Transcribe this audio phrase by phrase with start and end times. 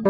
[0.00, 0.06] 大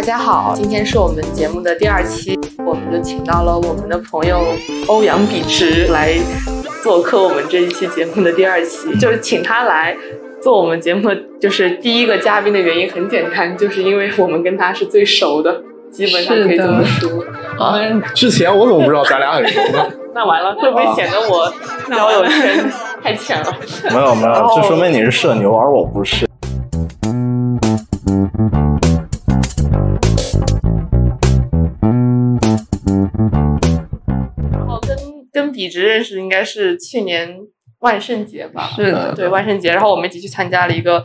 [0.00, 4.40] 家好，今天是我们节目的第二期，我们就请到了我们的朋友
[4.86, 6.14] 欧阳笔直来
[6.88, 8.96] 做客我们这一期节目的第二期。
[8.96, 9.94] 就是请他来
[10.40, 17.22] 做我们节目的就是第一个嘉宾的原因很简单，就是因为我们跟他是最熟的，基本上可以这么说。
[17.62, 17.78] 啊，
[18.14, 19.86] 之前我怎么不知道咱俩很熟呢？
[20.14, 21.52] 那完了，会不会显得我
[21.94, 22.64] 交友圈
[23.02, 23.54] 太浅了？
[23.90, 26.26] 没有没有，这说明你是社牛，而我不是。
[35.68, 37.36] 跟笔直认识应该是去年
[37.80, 38.70] 万圣节吧？
[38.74, 39.12] 是的。
[39.14, 41.04] 对万圣节，然后我们一起去参加了一个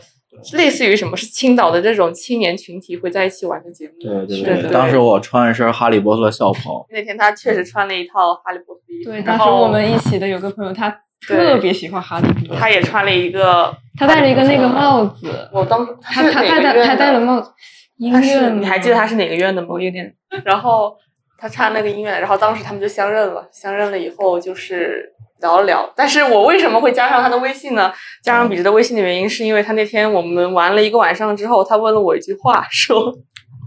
[0.53, 3.93] 类似于什么是青岛的这种青年群体会在一起玩的节目。
[3.99, 4.71] 对对对对。
[4.71, 10.89] 当时我穿一身哈利波特校袍，那天他确实穿了一套哈利波特衣服，对，当时我们一起的有个朋友，他
[11.27, 17.51] 特别喜欢哈利波特，他也穿了一个，他戴了一个那个帽子，我当时他戴他戴了帽子，
[17.97, 19.67] 音他是乐你还记得他是哪个院的吗？
[19.71, 20.97] 我有点然后
[21.43, 25.91] 他唱那个音乐，然后当时他们就相认了，相认了以后就是聊了聊。
[25.93, 27.91] 但是我为什么会加上他的微信呢？
[28.23, 33.13] 加上笔直的微信的原因，是因为他那天我们玩了一个晚上之后，他问了我一句话，说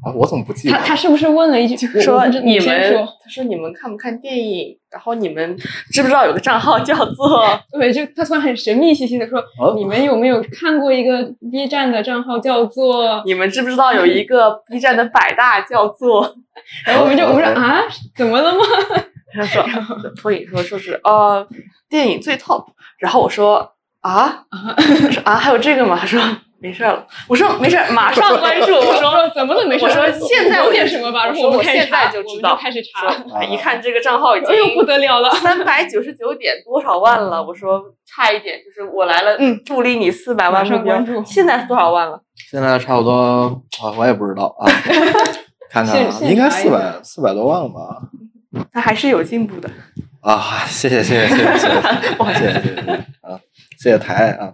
[0.06, 0.76] 啊，我怎么不记得？
[0.78, 4.78] 他他是不是问了一句我说你们，说他说你们看不看电影？
[4.90, 5.56] 然后你们
[5.92, 13.22] 知不知道有个账号叫做 对，就他突然很神秘兮兮的说，哦你们有没有看过一个 B 站的账号叫做？
[13.27, 16.34] 你们知不知道有一个 B 站的百大叫做？
[16.86, 17.82] 然后我们就我们说啊，
[18.16, 18.60] 怎么了吗？
[19.34, 19.62] 他说
[20.16, 21.46] 托影说说是呃
[21.90, 22.64] 电影最 top，
[22.98, 25.98] 然后我说啊我说啊还有这个吗？
[26.00, 26.18] 他说
[26.67, 28.75] 没事了，我说没事，马上关注。
[28.75, 29.64] 我说说怎么了？
[29.67, 29.84] 没事。
[29.84, 31.20] 我说现在有我什么吧？
[31.20, 42.20] 我然后们我现在查我们就知道开始查，说一看这个账号已经哎呦不得了了，三百九十九点多少万了，我说差一点，就是我来了，嗯，助力你四百万马上目标关注，现在多少万了？
[42.51, 44.67] 现在差不多啊，我也不知道啊，
[45.70, 48.02] 看看啊，现现应该四百四百多万了吧？
[48.73, 49.70] 他还是有进步的。
[50.20, 53.39] 啊，谢谢谢谢谢谢谢谢谢谢谢谢啊，
[53.79, 54.52] 谢谢台啊。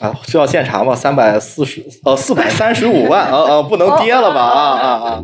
[0.00, 0.94] 啊，需要现查吗？
[0.94, 4.40] 三百四十，呃，四百三十五万，啊啊， 不能跌了吧？
[4.40, 5.22] 啊啊啊！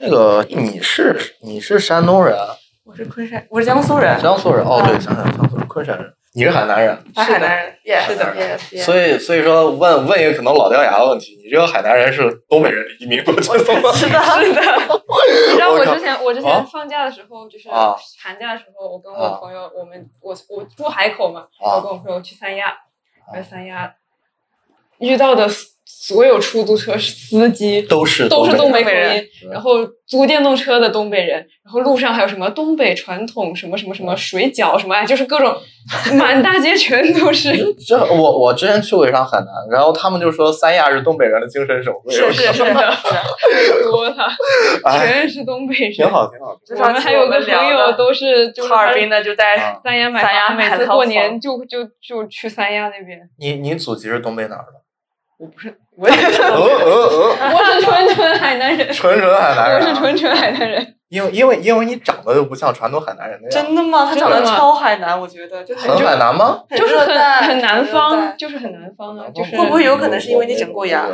[0.00, 2.36] 那个你是你是山东人，
[2.84, 13.92] 我是昆山，我是江苏人，江苏人哦，对，啊想想江苏人，昆山人，你是海南人，是海南人，yes，是的所以所以说问问一个可能老掉牙的问题，你这个海南人是东北人移民过去的吗？
[13.92, 14.62] 是的， 是的，
[15.50, 16.42] 你知道我之前我之啊？
[16.42, 17.94] 前放假的时候，就是啊。
[18.22, 19.32] 寒假的时候，我跟啊。
[19.34, 21.76] 我朋友，我们我我住海口嘛，啊。
[21.76, 22.74] 我跟我朋友去三亚，
[23.30, 23.94] 在三亚
[25.00, 25.46] 遇到的
[26.04, 35.54] 所有出租车司机都是都是东北北口音，然后租电动车的东北人，然后路上还有什么东北传统什么什么什么水饺什么，哎，就是各种
[36.18, 37.52] 满大街全都是。
[37.86, 42.94] 这我我之前去过一趟海南，然后他们就说三亚是东北人的精神首府，是是是的，
[43.88, 44.16] 多的，
[44.84, 45.92] 哎，全是东北人。
[45.92, 46.58] 挺好挺好。
[46.84, 53.20] 我们还有个朋友都是就是哈尔滨的就在啊三亚买三亚房，每次过年就就就去三亚那边。
[53.38, 54.81] 你你祖籍是东北哪儿的？
[55.42, 59.92] 我不是，我也是，呃呃呃，我是纯纯海南人，纯纯海南我人我。
[59.92, 60.94] 是纯纯海南人。
[61.08, 63.66] 因为因为因为你长得又不像传统海南人那样。
[63.66, 64.06] 真的吗？
[64.08, 66.62] 他长得超海南，我觉得就很海南吗？
[66.70, 67.08] 就是很
[67.42, 71.06] 很南方，就是很南方的，就是会不会有可能是因为你整过牙？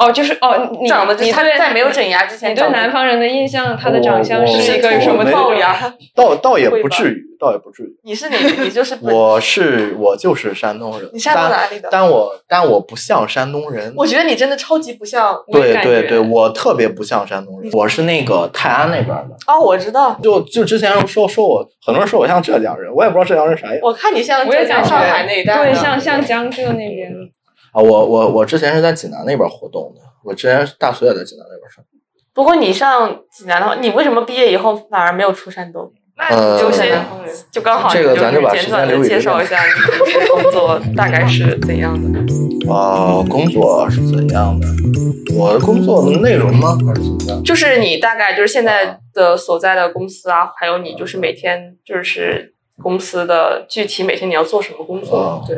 [0.00, 5.22] 哦，就是哦，你长得就是他在没有整牙之前你对南方人的印象，他的长相是一个什么？
[5.30, 5.76] 龅牙？
[6.16, 7.88] 倒倒也不至于，倒也不至于。
[8.02, 8.36] 你是哪？
[8.62, 13.92] 你就是我是我就是山东人，你山东但哪里的但我但我不像山东人。
[13.94, 15.36] 我觉得你真的超级不像。
[15.52, 19.36] 对对对，我特别不像山东人，我是那个泰安那边的。
[19.46, 25.64] 哦，我知道，就就之前说说我，很多人说我像浙江人，我也不知道浙江人啥样我看你像我也浙江、感觉上海那一带的。
[25.64, 27.12] 对，像像江浙那边。
[27.72, 27.82] 啊。
[27.82, 31.84] 我我我之前是在济南那边活动的，我之前大学也在济南那边上。
[32.32, 35.92] 不过你上济南的话，你为什么毕业以后反而没有出山东？
[36.16, 37.06] 那你就呃先
[37.50, 42.20] 就刚好这个咱就把简短的时间留给介绍一下你的工作大概是怎样的。
[42.70, 44.68] 啊，工作是怎样的？
[45.34, 46.76] 我的工作的内容吗？
[46.86, 47.42] 还是怎么样？
[47.42, 55.44] 就是你大概就是现在的所在的公司啊，还有你就是每天就是公司的具体每天你要做什么工作哦？
[55.46, 55.56] 对，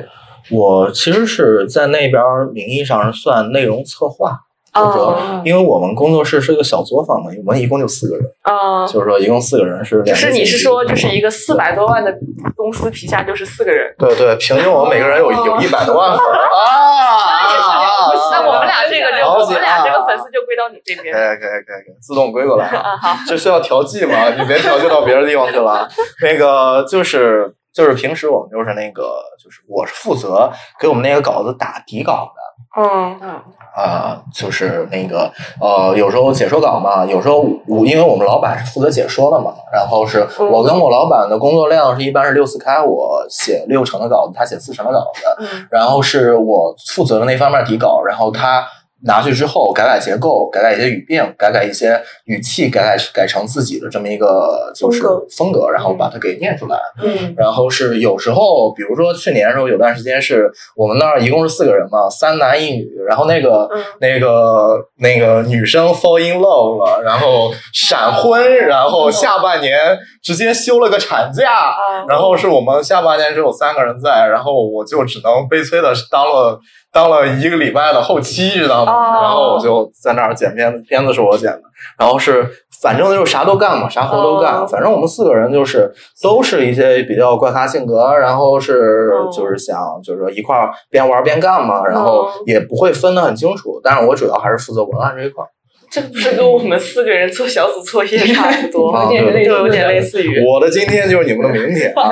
[0.51, 4.39] 我其实是在那边儿名义上是算内容策划，
[4.75, 12.13] 就是说哦，因为我们工作室是个小作坊嘛，我们一共就四个人，嗯，就是说一共四个人是就两个是你是说就是一个四百多万的
[12.57, 13.95] 公司旗下就是四个人。
[13.99, 18.11] 对对，平均我们每个人有有一百多万粉儿 啊！
[18.33, 21.15] 那我们俩这个就我们俩这个啊粉丝就归到你这可以边。
[21.15, 22.91] 可以可以可以，自动归过来啊！
[22.93, 24.31] 啊好，这需要调剂吗？
[24.39, 25.87] 你别调剂到别的地方去了。
[26.23, 29.03] 那个就是就是平时我们就是那个
[29.43, 32.43] 就是我是负责给我们那个稿子打底稿的。
[32.75, 33.43] 嗯嗯，
[33.77, 35.31] 啊、就是那个
[35.61, 48.65] 呃，有时候解说稿嘛，有时候我因为我们老板是负责解说的嘛，然后是嗯我跟我老板的工作量是一般是六四开，我写六成的稿子，他写四成的稿子，嗯然后是我负责的那方面底稿，然后他
[49.05, 55.03] 拿去之后改改结构，改改一些语病，改改一些语气，改改改成自己的这么一个就是
[55.37, 56.79] 风格，然后把它给念出来。
[57.03, 71.51] 嗯然后是有时候，比如说去年的时候，有段时间是我们那儿一共是四个人嘛，三男一女，然后那个、嗯那个那个女生 fall in love 了，然后闪婚，然后下半年直接休了个产假。
[71.53, 76.59] 啊然后是我们下半年只有三个人在，然后我就只能悲催的当了
[76.93, 78.93] 当了一个礼拜的后期，知道吗？
[78.93, 81.63] 哦然后我就在那儿剪片子，片子是我剪的，
[81.99, 82.47] 然后是
[82.83, 84.55] 反正就是啥都干嘛，啥活都干。
[84.61, 85.91] 哦反正我们四个人就是
[86.23, 93.81] 都是一些比较怪咖性格，然后是哦就是想就是说一块儿边玩边干嘛，然后哦也不会分得很清楚。
[93.83, 95.49] 但是我主要还是负责文案这一块儿。
[95.91, 99.13] 这不是跟我们四个人做小组作业差不多 啊吗？
[99.13, 100.43] 有点类似就有点类似于。
[100.47, 102.09] 我的今天就是你们的明天啊！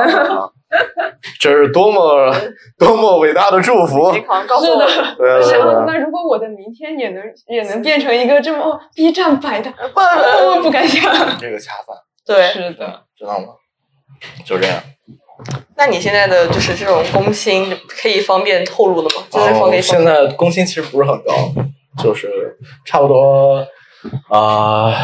[0.70, 2.32] 啊 这是多么
[2.78, 4.12] 多么伟大的祝福！
[4.12, 11.02] 是啊，那如果我的明天也能也能变成一个这么 B 站百的，我不敢想。
[11.38, 11.96] 这个恰饭，
[12.26, 13.46] 对，是的，知道吗？
[14.44, 14.76] 就这样。
[15.76, 19.24] 那你现在的就是这种工薪可以方便透露了吗？
[19.30, 21.32] 就是方哦便现在工薪其实不是很高，
[22.02, 23.66] 就是差不多
[24.28, 24.94] 啊、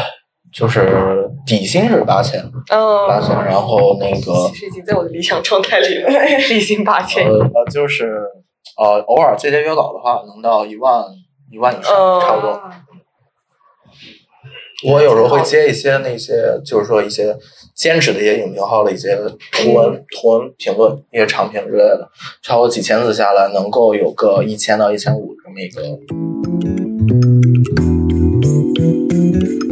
[0.57, 2.41] 就是底薪是八千，
[3.07, 6.09] 八千，嗯，然后那个其实已经在我的理想状态里了，
[6.49, 7.29] 底薪八千。
[7.29, 8.19] 呃呃就是
[8.75, 11.03] 呃偶尔接接约稿的话，能到一万
[11.51, 12.59] 一万以上，嗯差不多。
[14.87, 17.35] 我有时候会接一些那些，就是说一些
[17.75, 19.15] 兼职的一些影评号的一些
[19.51, 22.09] 图文、图文评论、一些长评之类的，
[22.41, 25.81] 差不多几千字下来，能够有个一千到一千五这么一个。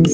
[0.06, 0.14] 我们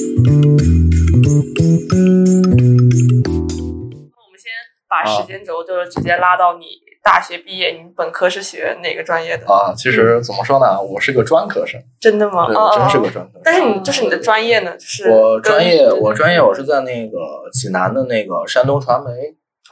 [4.38, 4.50] 先
[4.88, 6.64] 把时间轴就是直接拉到你
[7.04, 9.44] 大学毕业，你本科是学哪个专业的？
[9.46, 12.46] 啊，其实怎么说呢，我是个专科生，真的吗？
[12.46, 13.42] 对，哦我真是个哦专科生。
[13.44, 14.74] 但是你就是你的专业呢？
[14.78, 17.18] 就是我专业，我专业我是在那个
[17.52, 19.10] 济南的那个山东传媒。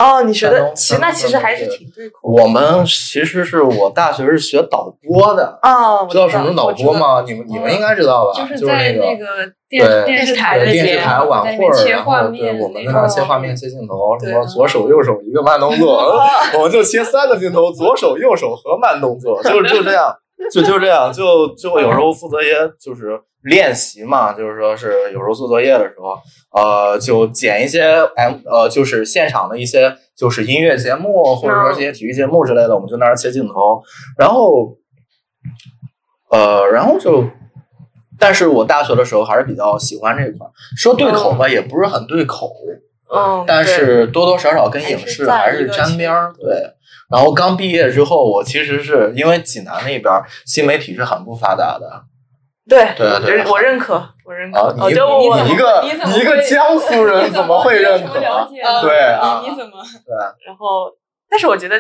[0.01, 5.59] 哦，你学的其那其实还是挺对口我们其实是我大学是学导播的，
[6.11, 6.73] 知道什么是导？
[6.73, 7.23] 播吗？
[7.27, 8.41] 你们你们应该知道吧？
[8.41, 9.27] 就是在那个
[9.69, 16.19] 电对电视台对，电视台晚会儿，边切画然后对，我们在那儿切画面、切镜头，什么左手右手一个慢动作，
[16.57, 20.15] 我们就切三个镜头，左手右手和慢动作，就就这样，
[20.53, 26.17] 就就这样，就就有时候负责一些就是练习嘛，就是说是有时候做作业的时候，
[26.59, 27.83] 呃，就剪一些
[28.17, 33.83] M 呃，就是现场的一些就是音乐节目或者说这些体育节目之类的，我们就那儿切镜头，
[34.19, 34.77] 然后
[36.31, 37.25] 呃，然后就。
[38.23, 42.53] 但是我大学的时候还是比较喜欢这一块儿，说对口吧，也不是很对口，
[43.11, 46.31] 嗯，但是多多少少跟影视还是沾边儿。
[46.39, 46.71] 对，
[47.11, 52.05] 然后刚毕业之后，我其实是因为济南那边儿新媒体是很不发达的
[52.69, 54.73] 对对对我认可，我认可。
[54.89, 59.83] 你就我你一个你你一个江苏人怎么会认可对啊你你怎么？
[60.07, 60.15] 对
[60.47, 60.89] 然后，
[61.29, 61.77] 但是我觉得，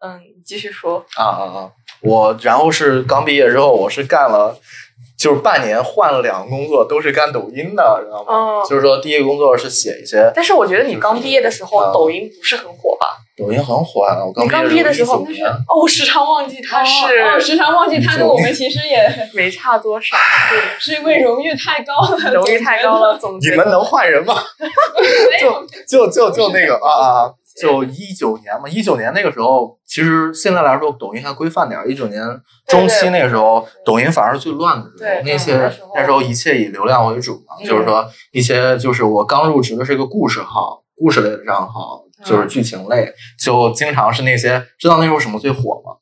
[0.00, 1.04] 嗯，你继续说。
[1.16, 1.70] 啊啊啊！
[2.02, 4.58] 我然后是刚毕业之后，我是干了。
[5.18, 8.32] 就是半年换了两个工作，都是干抖音的，知道吗？
[8.34, 13.16] 哦就是说，第一个工作是写一些但是我觉得你刚毕业的时候，啊抖音不是很火吧？
[13.36, 14.16] 抖音很火啊！
[14.24, 20.16] 我刚刚毕业的时候19年哦，我时常忘记他是哦，时常忘记他跟我们其实也 没差多少，
[20.80, 24.34] 是因为荣誉太高了，荣誉太高了，总你们能换人吗？
[25.38, 27.32] 就就就就那个啊啊，啊！
[27.60, 31.88] 就一九年嘛，一九年那个时候，其实现在来说，抖音还规范点儿。
[31.90, 32.22] 一九年
[32.66, 35.22] 中期那个时候，抖音反而是最乱的时对候。
[35.24, 45.96] 那些那时候一切以流量为主嘛，嗯就是说一些就是我刚入职的是个故事号，故事类的账号，就是剧情类，就经常是那些知道那时候什么最火吗？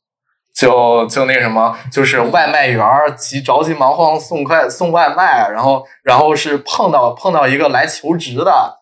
[0.53, 8.73] 就就那什么，就是外卖员儿急着急忙慌送快送外卖，然后然后是碰到碰到一个来求职的，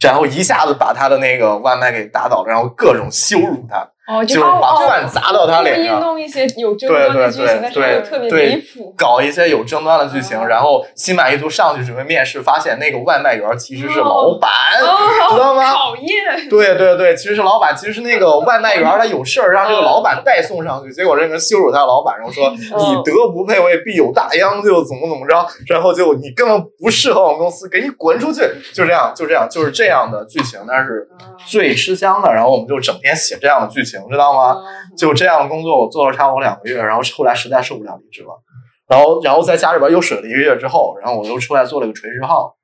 [0.00, 6.00] 然后一下子把他的那个外卖给打倒了，然后各种羞辱他，哦，就是把把饭砸到他脸上。
[6.00, 8.94] 弄一些有争对对端的剧情，但是对又特别对离谱。
[8.96, 15.72] 搞一些有争端的剧情，哦然后心满意足上去准备面试，发现那个外卖员其实是哦老板，哦，知道吗？
[15.72, 16.48] 讨厌。
[16.48, 31.08] 对对对，其实是老板，其实是那个外卖员他有事儿让这个老板代送上去，结果这个人羞辱他的老板，然后说你德不配位，必有大殃，就怎么怎么着，然后就你根本不适合我们公司，给你滚出去，就这样，就这样，就是这样的剧情，但是
[31.46, 32.32] 最吃香的。
[32.32, 34.56] 然后我们就整天写这样的剧情，知道吗？
[34.96, 38.42] 就这样的工作，我做了差不多两个月，然后后来实在受不了离职了，
[38.88, 42.54] 然后然后在家里边又水了一个月之后，然后我又出来做了个垂直号，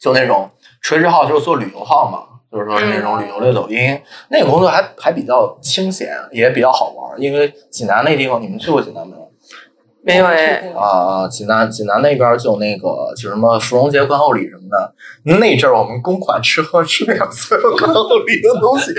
[0.00, 0.50] 就那种
[0.82, 9.29] 垂直号就是做旅游号嘛，就是说那种旅游类抖音，那个工作还还比较清闲，也比较好玩，因为济南那地方，你们去过济南没有？
[10.02, 14.94] 没有哎，啊啊，济南济南那边就那个就什么芙蓉节观后礼什么的，
[15.38, 18.92] 那阵儿我们公款吃喝吃两次观后礼的东西，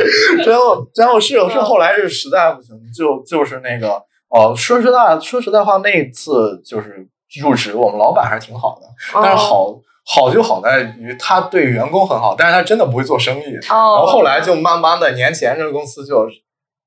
[0.45, 7.07] 然后然后是是后来是实在不行，就就是那个哦，说实在说实在话，那一次就是
[7.41, 9.75] 入职，我们老板还是挺好的，但是好。
[10.03, 13.43] 好就好在于他对员工很好，但是他真的不会做生意。
[13.69, 16.27] 然后哦，后来就慢慢的，年前这个公司就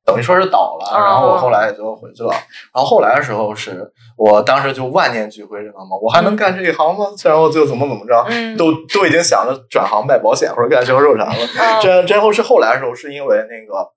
[0.05, 2.31] 等于说是倒了，哦然后我后来也就回去了。
[2.31, 5.97] 然后后来的时候是我当时就万念俱灰，知道吗？
[6.03, 7.07] 我还能干这一行吗？
[7.25, 11.33] 然后就怎么怎么着，嗯，都都已经想着转行卖保险或者干销售啥了。
[11.33, 13.89] 哦这之后是后来的时候，是因为那个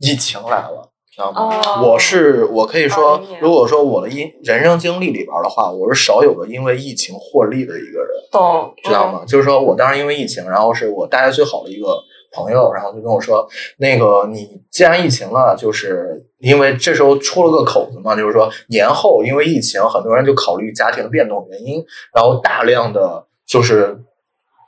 [0.00, 0.90] 疫情来了。
[1.14, 1.60] 知道吗？
[1.64, 8.08] 哦我是我可以说20年，如果说我的因人生经历里边的话，我是少有的因为疫情获利的一个人。
[8.32, 9.22] 懂，知道吗？
[9.24, 11.96] 就是说我当时因为疫情，然后是我大家最好的一个
[12.34, 13.46] 朋友，然后就跟我说，
[13.78, 23.98] 那个你既然疫情了，就是因为这时候出了个口子嘛，就是说年后因为疫情，很多人就考虑家庭变动原因，然后大量的就是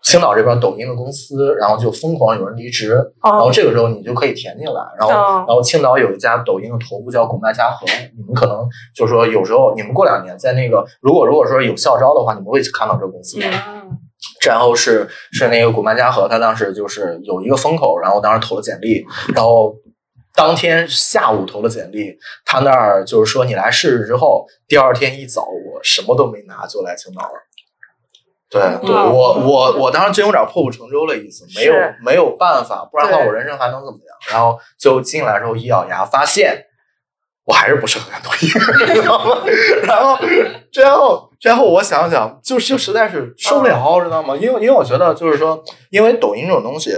[0.02, 2.90] 青岛这边抖音的公司，然后就疯狂有人离职，
[3.22, 5.44] 然后哦，这个时候你就可以填进来，然后哦。
[5.48, 7.84] 然后青岛有一家抖音的头部叫古麦家和，
[8.16, 13.46] 你们可能就是说有时候你们过两年在那个如果如果说有校招的话，你们会看到这个公司的。
[13.48, 13.98] 嗯
[14.44, 19.04] 然后是是那个古曼家和，他当时就是有一个风口，然后当时投了简历，
[19.34, 19.74] 然后
[20.34, 27.42] 当天下午投了简历，他那儿就是说你来试试之后，第二天一早我什么都没拿就来青岛了。
[28.48, 34.16] 对，对我我我当时真有点破釜沉舟的意思，没有没有办法，不然的话我人生还能怎么样？
[34.30, 36.64] 然后就进来之后一咬牙，发现
[37.44, 38.48] 我还是不适合干抖音？
[39.84, 40.18] 然后
[40.72, 44.36] 然后然后我想想，就就实在是受不了，知道吗？
[44.36, 46.92] 因为因为我觉得就是说，因为抖音这种东西。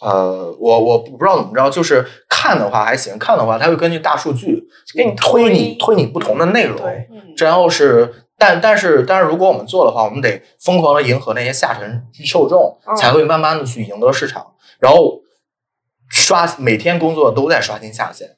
[0.00, 4.62] 呃，我我不知道怎么着，就是看的话还行，看的话它会根据大数据
[4.94, 14.52] 给你推推你推你不同的内容，对，嗯然后是，但但是但是如果我们做的话，我们得疯狂的迎合那些下沉受众，嗯才会慢慢的去赢得市场。
[14.78, 15.20] 然后
[16.08, 18.28] 刷每天工作都在刷新下限，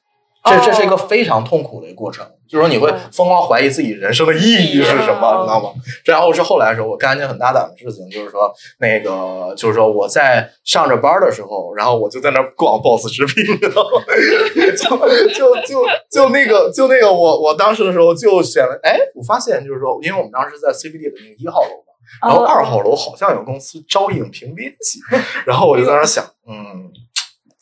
[0.45, 5.69] 这这是一个哦非常痛苦的一个过程，就是说你会嗯疯狂怀疑自己人生的意义是什么，嗯你知道吗？
[6.05, 14.01] 然后是后来的时候，我干一件很大胆的事情，就是说那个就是说我在上着班的时候，然后我就在那儿逛 BOSS 直聘，你知道吗？
[14.77, 21.91] 就就就就那个就那个我我当时的时候就选了，哎，我发现就是说，因为我们当时在 CBD 的那个一号楼嘛。
[22.21, 24.99] 然后哦二号楼好像有公司招影评编辑，
[25.45, 26.89] 然后我就在那儿想，嗯，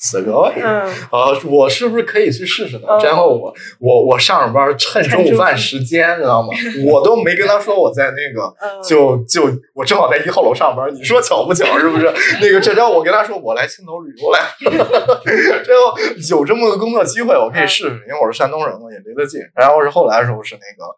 [0.05, 0.83] 此个位，嗯，
[1.13, 2.87] 呃，我是不是可以去试试呢？
[2.89, 6.49] 嗯然后我我我上着班趁中午饭时间，知道吗？
[6.85, 9.43] 我都没跟他说我在那个，嗯就就
[9.73, 11.79] 我正好在一号楼上班，你说巧不巧？
[11.79, 12.13] 是不是？
[12.41, 14.39] 那个这招我跟他说我来青岛旅游来，
[15.65, 15.97] 然后
[16.29, 19.39] 有这么个工作机会，我可以试试，因为我是山东人嘛，也离得近。
[19.55, 20.91] 然后是后来的时候是那个。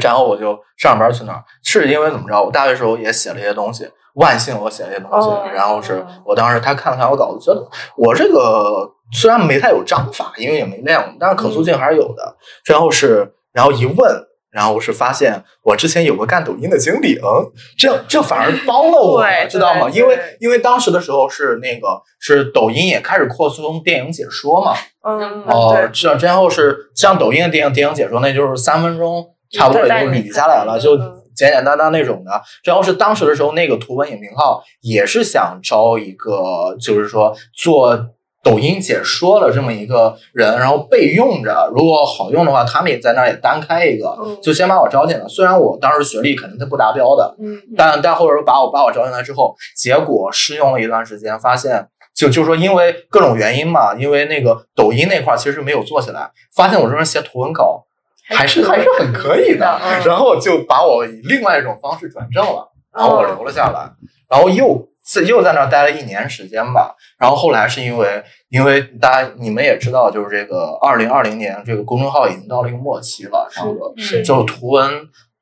[0.00, 2.40] 然后我就上班去那儿，是因为怎么着？
[2.40, 5.44] 我大学时候也写了一些东西，万幸我写了一些东西，哦。
[5.54, 12.36] 然后是我当时他看了看我稿子，觉得我这个虽然没太有章法，因为也没练过，但是可塑性还是有的。
[12.64, 19.88] 然后是，然后一问，然后是发现我之前有个干抖音的经历，嗯，这这反而帮了我，知道吗？
[19.90, 32.42] 因为因为当时的时候是那个是抖音也开始扩充电影解说嘛，嗯，哦，对，这然后是像抖音的电影电影解说，那就是三分钟，差不多也就捋下来了，就嗯简简单单那种的。
[32.62, 38.10] 然后是当时的时候，那个图文影评号也是想招一个，就是说做
[38.42, 45.26] 抖音解说的这么一个人，然后备用着，如果好用的话，他们也在那儿也单开一个，嗯就先把我招进来。
[45.26, 57.86] 虽然我当时学历肯定是不达标的，嗯但但或者说把我把我招进来之后，结果试用了一段时间，发现就就说因为各种原因嘛，因为那个抖音那块儿其实没有做起来，发现我这人写图文稿
[58.28, 63.90] 还是还是很可以的，嗯然后就把我以另外一种方式转正了，然后我留了下来，
[64.30, 66.94] 然后又自又在那儿待了一年时间吧。
[67.18, 74.90] 然后后来是因为，因为大家你们也知道，就是这个二零二零年这个公众号已经到了一个末期了，然后是就图文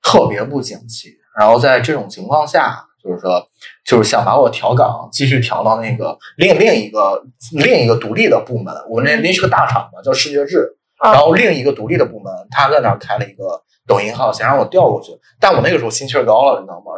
[0.02, 1.10] 特别不景气。
[1.38, 3.46] 然后在这种情况下，就是说，
[3.86, 7.22] 就是想把我调岗，继续调到那个另另一个
[7.52, 8.74] 另一个独立的部门。
[8.90, 10.76] 我们那那是个大厂嘛，叫视觉志。
[11.02, 15.12] 然后另一个独立的部门，他在那儿开了一个抖音号，想让我调过去。
[15.40, 16.92] 但我那个时候心气儿高了，你知道吗？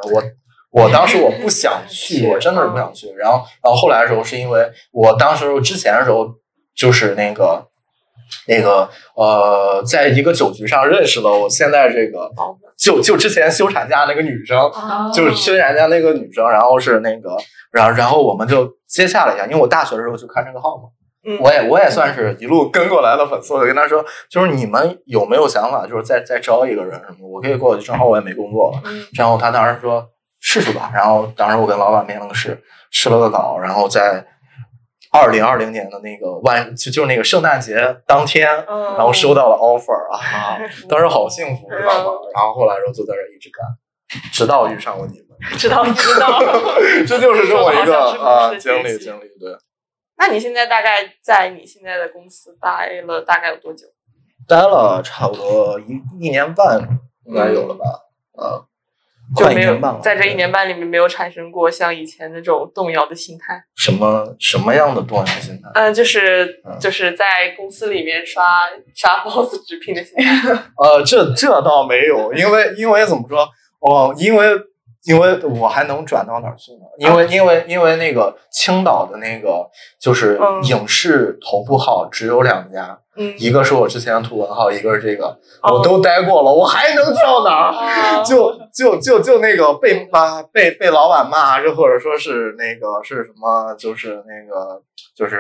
[0.73, 3.09] 我我当时我不想 去，我真的是不想去。
[3.17, 6.29] 然后然后后来的时候，是因为我当时之前的时候
[6.75, 7.67] 就是那个
[8.49, 12.31] 那个呃，在一个酒局上认识了我现在这个
[12.77, 14.71] 就就之前休产假那个女生，
[15.13, 17.37] 就是休产假那个女生，然后是那个，
[17.71, 20.89] 然后然后我们就接洽了一下，因为我大学的时候就看这个号嘛。
[21.27, 28.81] 嗯我也我也算是一路跟过来的粉丝，我就跟他说，就是你们有没有想法，就是再再招一个人什么，我可以过去，正好我也没工作了。
[28.85, 30.07] 嗯然后他当时说
[30.41, 34.27] 试试吧，然后当时我跟老板面了个试，试了个稿，然后在
[35.13, 42.11] 二零二零年的那个万就就是那个圣诞节当天，嗯然后收到了 offer 啊， 当时好幸福，知道吗？
[42.35, 43.65] 然后后来之后就在这一直干，
[44.33, 46.41] 直到遇上了你们，知道知道。
[47.07, 49.57] 这就是这么一个啊经历经历，对。
[50.17, 53.87] 那你现在大概在你现在的公司待了大概有多久？
[54.47, 56.81] 待了差不多一一年半，
[57.27, 57.85] 应该有了吧？
[58.37, 58.61] 啊，
[59.35, 59.81] 就没有。
[60.03, 63.65] 在这一年半里面没有产生过像以前那种动摇的心态。
[63.75, 65.71] 什么什么样的动摇心态？
[65.75, 70.53] 嗯，就是嗯就是在公司里面刷刷 boss 直聘的心态。
[70.77, 73.49] 呃，这这倒没有，因为因为怎么说？
[73.81, 74.47] 哦，因为
[75.05, 76.87] 因为我还能转到哪儿去呢？
[76.99, 79.69] 因为、因为因为那个青岛的那个
[80.01, 85.27] 就是嗯影视头部号只有两家，嗯，一个是我之前的图文号，一个是这个，
[85.63, 87.73] 哦我都待过了，我还能跳哪儿？
[87.73, 94.81] 啊就就就就那个被骂被被老板骂，就或者说是那个是什么，就是那个
[95.15, 95.39] 就是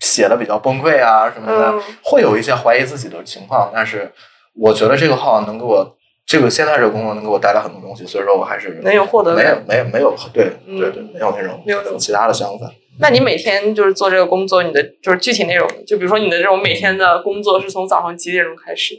[0.00, 3.70] 写的比较崩溃啊什么的，嗯会有一些怀疑自己的情况。
[3.72, 4.10] 但是
[4.56, 5.96] 我觉得这个号能给我
[6.30, 9.56] 这个现在这个工作能给我带来很多东西，所以说我还是没有获得没有。
[9.66, 12.72] 没有没有对嗯对对没有那种没有那种其他的想法。
[13.00, 18.94] 那你每天就是做这个工作，你的就是具体内容，就比如说你的这种每天的工作是从早上几点钟开始？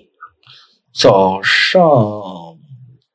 [0.94, 1.82] 早上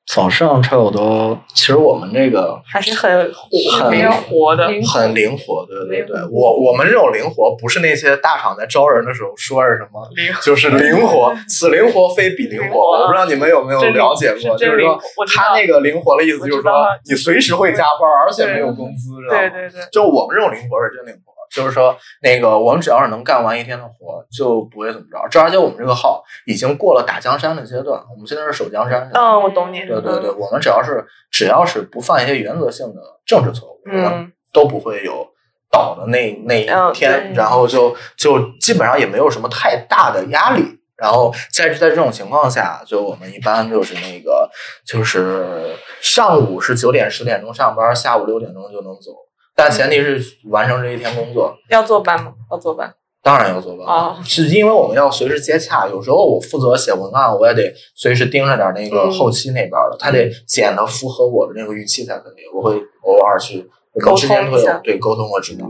[0.06, 4.66] 早上差不多，其实我们这个还是很活、很很活的。
[4.66, 13.02] 很灵活，对对对，我我们这种灵活不是那些大厂在招人的时候说是什么，灵就是灵活，此灵活非彼灵灵活活。
[13.02, 16.72] 我不知道你们有没有了解过，就是说他那个灵活的意思就是说
[17.04, 19.50] 你随时会加班，而且没有工资，知道吗？
[19.50, 25.26] 对对对，就我们这种灵活是真灵活，就是说那个我们只要是能干完一天的活，就不会怎么着。
[25.30, 29.10] 这而且我们这个号已经过了打江山的阶段，我们现在是守江山。
[29.12, 29.80] 嗯，我懂你。
[29.80, 35.26] 对对对，我们只要是只要是不犯一些原则性的政治错误，嗯，都不会有
[35.70, 40.64] 倒的那那一嗯天，对然后就就基本上也没有什么太大的压力。
[40.96, 44.48] 然后在在这种情况下，就我们一般就是那个
[44.86, 49.12] 就是上午是九点十点钟上班，下午六点钟就能走，
[49.56, 51.56] 但前提是完成这一天工作。
[51.70, 52.34] 要坐班吗？
[52.50, 52.92] 要坐班。
[53.22, 55.88] 当然要做班，啊是因为我们要随时接洽。
[55.88, 62.46] 有时候我负责写文案，我也得随时盯着点那个嗯后期那边的，他得剪的符合我的那个预期才可以。
[62.54, 65.66] 我会偶尔去我之间会有沟通一下对沟通和指导。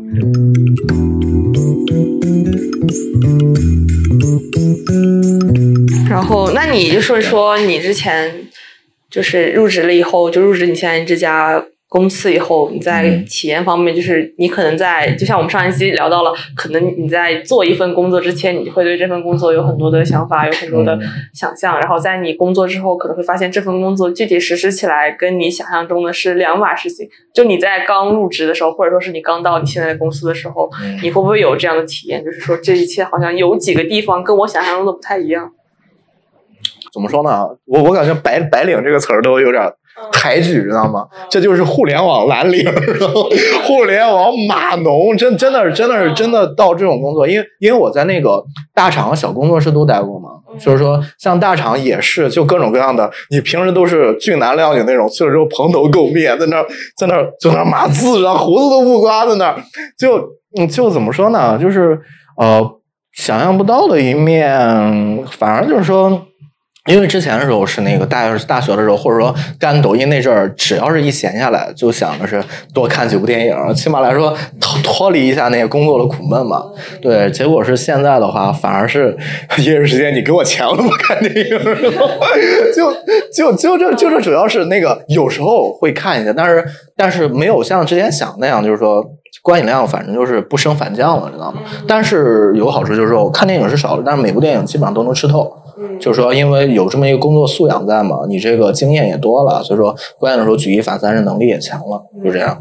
[6.10, 8.48] 然后，那你就是说，你之前
[9.08, 11.64] 就是入职了以后，就入职你现在这家
[11.96, 21.00] 公司以后，你在嗯体验方面，就是你可能在，就像我们上一期聊到了，可能你在做一份工作之前，你会对这份工作有很多的想法，有很多的嗯
[21.32, 27.08] 想象，然后在你工作之后，可能会发现这份工作具体实施起来跟你想象中的是两码事情。
[27.32, 32.22] 就你在刚入职的时候，或者说是你刚到你现在的公司的时候，嗯你会不会有这样的体验？
[32.22, 35.50] 就是说，这一切好像有几个地方跟我想象中的不太一样。
[36.92, 37.46] 怎么说呢？
[37.64, 39.62] 我我感觉“白白领”这个词儿都有点
[40.12, 41.06] 抬举，知道吗？
[41.30, 42.64] 这就是互联网蓝领，
[43.00, 43.28] 然后
[43.64, 59.56] 互联网码农，真真的是真的是真的到这种工作，因为因为我在那个大厂和小工作室都待过嘛，就是说像大厂也是就各种各样的，你平时都是俊男靓女那种，去了之后蓬头垢面，在那儿在那儿在那儿码字，然后胡子都不刮，在那儿
[59.98, 60.18] 就
[60.58, 61.58] 嗯就怎么说呢？
[61.58, 61.98] 就是
[62.36, 62.70] 呃
[63.14, 66.22] 想象不到的一面，反而就是说。
[66.86, 76.64] 因为之前的时候是那个大大学的时候，或者说干抖音那阵儿，只要是一闲下来，就想的是多看几部电影，起码来说脱脱离一下那个工作的苦闷嘛。
[77.02, 79.16] 对，结果是现在的话，反而是
[79.58, 81.58] 业余时间你给我钱了不看电影，
[82.74, 82.92] 就
[83.34, 86.64] 就就这就这主要是那个有时候会看一下，但是
[86.96, 89.04] 但是没有像之前想那样，就是说
[89.42, 91.60] 观影量反正就是不升反降了，知道吗？
[91.86, 95.52] 但是有个好处就是说我看电影是少了，但是每部电影基本上都能吃透。
[95.78, 102.58] 嗯，就是说，因为有这么一个工作素养在嘛，你这个经验也多了，所以说关键的时候举一反三是能力也强了，就这样。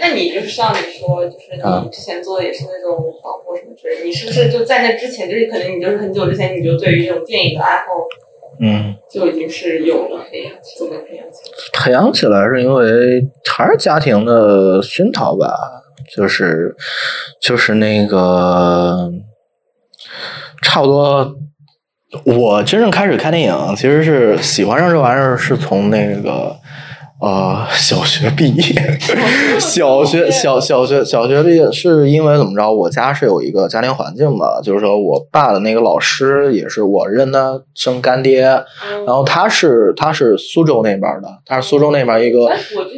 [0.00, 7.84] 那你就是像你说，就是你之前做的也是那种广播什么之类的，你是不是就在那之前，就是可能你就是很久之前你就对于这种电影的爱好，
[8.60, 11.84] 嗯，就已经是有了培养，怎么培养起来？
[11.84, 15.54] 培养起来是因为还是家庭的熏陶吧，
[16.16, 16.74] 就是
[17.40, 19.12] 就是那个
[20.60, 21.36] 差不多。
[22.24, 26.56] 我真正开始看电影，其实是喜欢上这玩意儿，是从那个
[27.20, 28.98] 呃小学毕业，
[29.58, 32.70] 小学小小学小学毕业，是因为怎么着？
[32.72, 38.42] 我家是有一个家庭环境嘛，就是说我爸的那个老师也是我认他生干爹，
[39.06, 42.50] 然后他是他是苏州那边的，他是苏州那边一个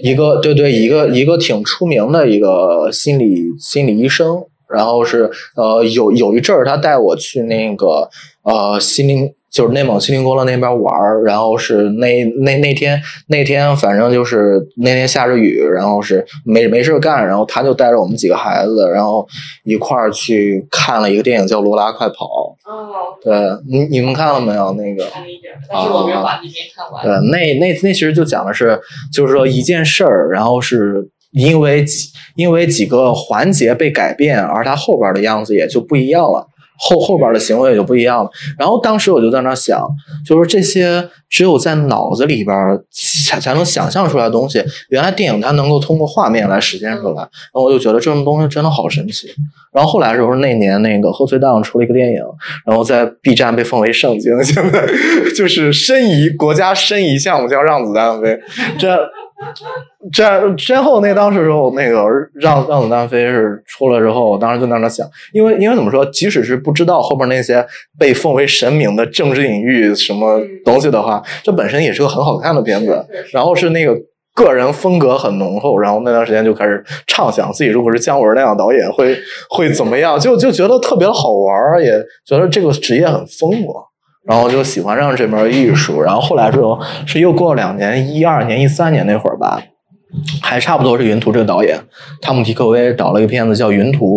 [0.02, 4.42] 一个对对一个一个挺出名的一个心理心理医生。
[4.68, 8.08] 然后是呃有有一阵儿，他带我去那个
[8.42, 11.22] 呃西宁，就是内蒙锡林郭勒那边玩儿。
[11.22, 19.26] 然后是那那那天那天反正就是那天下着雨，然后是没没事干，然后他就带着我们几个孩子，然后
[19.64, 22.26] 一块儿去看了一个电影叫《罗拉快跑》。
[22.70, 23.32] 哦，对，
[23.68, 24.72] 你你们看了没有？
[24.72, 27.04] 那个看了一点，但是我没有把里面看完。
[27.04, 28.78] 对，那那那其实就讲的是，
[29.12, 31.08] 就是说一件事儿，然后是。
[31.32, 36.46] 因为几因为几个环节被改变，而他后边的样子也就不一样了，
[36.78, 38.30] 后后边的行为也就不一样了。
[38.58, 39.86] 然后当时我就在那想，
[40.26, 42.56] 就是这些只有在脑子里边
[42.90, 47.22] 才才能想象出来的东西，原来电影它能够通过画面来实现出来。
[47.22, 49.28] 然后我就觉得这种东西真的好神奇。
[49.72, 52.20] 然后后来时候那年那个贺岁档出了一个电影，
[52.66, 54.86] 然后在 B 站被奉为圣经，现在
[55.34, 58.28] 就是申遗国家申遗项目叫《让子弹飞》，
[58.78, 58.98] 这。
[60.12, 67.64] 这之后那当时时候那个让让子弹飞是出来之后，我当时就在那想，因为因为怎么说，即使是不知道后边那些
[67.98, 73.04] 被奉为神明的政治隐喻什么东西的话，这本身也是个很好看的片子。
[73.32, 73.94] 然后是那个
[74.34, 79.16] 个人风格很浓厚，然后那段时间就开始畅想自己如果是姜文那样导演会
[79.50, 81.92] 会怎么样，就就觉得特别好玩，也
[82.24, 83.84] 觉得这个职业很疯狂。
[84.26, 89.62] 然后就喜欢上这门艺术，然后后来之后是又过了两年，一二年、一三年那会儿吧，
[90.42, 91.78] 还差不多是云图这个导演，
[92.20, 94.16] 汤姆·提克威导了一个片子叫《云图》，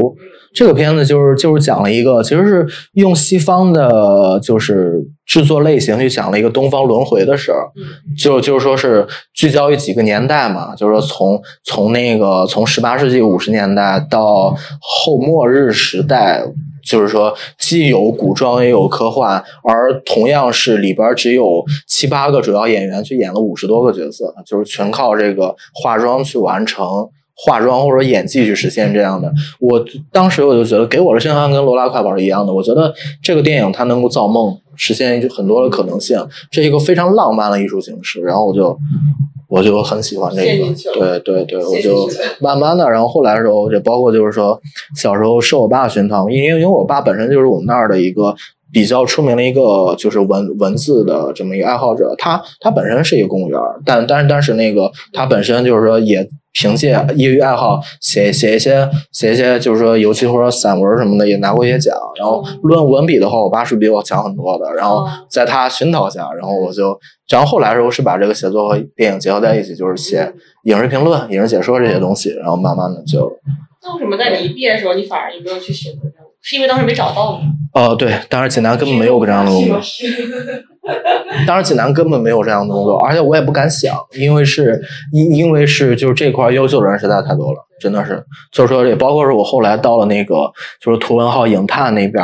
[0.54, 4.96] 这个片子就是就是讲了一个，其实是用西方的，就是
[5.28, 7.70] 制作类型去讲了一个东方轮回的事儿，
[8.18, 16.44] 就就是说是聚焦于几个年代嘛，就是说从从那个从十八世纪五十年代到后末日时代。
[16.90, 26.84] 就是说，既有古装也有科幻，而同样是里边只有七八个主要演员去演了五十多个角色，就是全靠这个化妆去完成，
[27.36, 29.32] 化妆或者演技去实现这样的。
[29.60, 32.52] 我当时我就觉得，给我的震撼跟《罗拉快跑》是一样的。
[32.52, 36.18] 我觉得这个电影它能够造梦，实现很多的可能性，
[36.50, 38.22] 这是一个非常浪漫的艺术形式。
[38.22, 38.76] 然后我就。
[39.52, 42.08] 我就很喜欢这个，对对对，我就
[42.40, 44.62] 慢慢的，然后后来的时候，也包括就是说，
[44.96, 48.36] 小时候受我爸熏陶，因为因为我爸本身就是我们那儿的一个
[48.72, 56.30] 比较出名的一个就是文文字的这么一个爱好者，他他本身是一个公务员，但但是但是那个他本身就是说也。
[56.52, 61.96] 凭借业余爱好写写一些写一些，就是说尤其或者散文什么的，也拿过一些奖。
[62.18, 64.66] 然后论文笔的话，我爸是比我强很多的。
[64.74, 66.98] 然后在他熏陶下，然后我就，
[67.30, 72.30] 然后后来时候是把这个写作和电影结合在一起，就是写影视评论、影视解说这些东西。
[72.36, 73.32] 然后慢慢的就。
[73.82, 76.24] 那为什么在你一毕业的时候，你反而也没有去写文章？
[76.42, 77.42] 是因为当时没找到吗？
[77.74, 79.80] 哦，对，当时济南根本没有这样的工作。
[81.46, 92.24] 当时济南根本没有这样的工作，而且我也不敢想，因为是因因为是就是这块优秀的人实在太多了，真的是，就是说也包括是我后来到了那个就是图文号影探那边，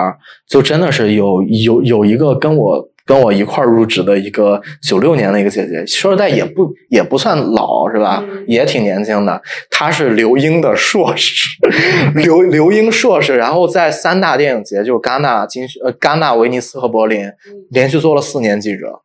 [0.50, 2.90] 就真的是有有有一个跟我。
[3.08, 9.40] 跟我一块儿入职的一个九六年的一个姐姐，说实在也不也不算老是吧，也挺年轻的。
[9.70, 11.48] 她是刘英的硕士，
[12.18, 17.30] 刘刘英硕士，然后在三大电影节，就是戛纳、金呃戛纳、威尼斯和柏林，
[17.70, 19.02] 连续做了四年记者，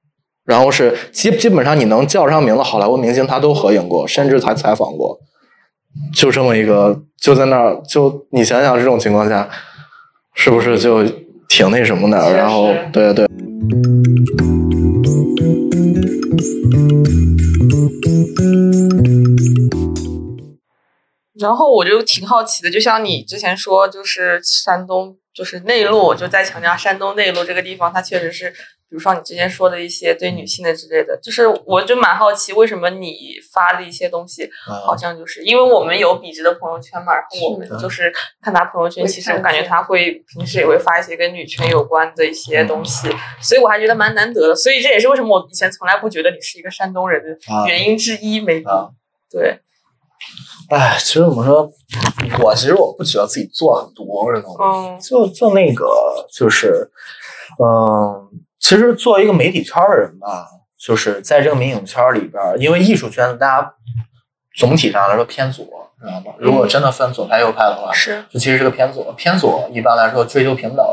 [0.46, 5.18] 然后是基基本上你能叫上名的好莱坞明星，他都合影过，甚至还采访过。
[6.14, 9.48] 就这么一个，就在那儿，就你想想这种情况下，
[10.34, 11.04] 是不是就
[11.48, 12.36] 挺那什么的？
[12.36, 13.26] 然后，对对。
[21.40, 28.52] 然后我就挺好奇的，就像你之前说，就是山东，就是内陆，就在强调山东内陆这个地方，它确实是，
[28.90, 33.14] 比如说你之前说的一些对女性的之类的，就是我就蛮好奇，为什么你
[33.52, 34.50] 发的一些东西，
[34.84, 43.08] 好像就是因为我们有笔直的朋友圈嘛，然后我们就是看他朋友圈，其实我感觉他会平时也会发一些跟女权有关的一些东西，
[43.40, 48.60] 所以我还觉得蛮难得的，所以这也是为什么我以前从来不觉得你是一个山东人的原因之一，没
[49.30, 49.60] 对。
[50.68, 51.68] 哎，其实怎么说，
[52.44, 54.98] 我其实我不觉得自己做很多，知道吗？
[55.00, 55.88] 就就那个，
[56.32, 56.90] 就是，
[57.58, 58.28] 嗯，
[58.60, 60.46] 其实作为一个媒体圈的人吧，
[60.78, 63.74] 就是在这个民影圈里边，因为艺术圈子大家
[64.54, 65.64] 总体上来说偏左，
[65.98, 66.34] 知道吗？
[66.38, 70.86] 如果真的分左派右派的话，是，就其实是个偏左，偏左一般来说追求平等，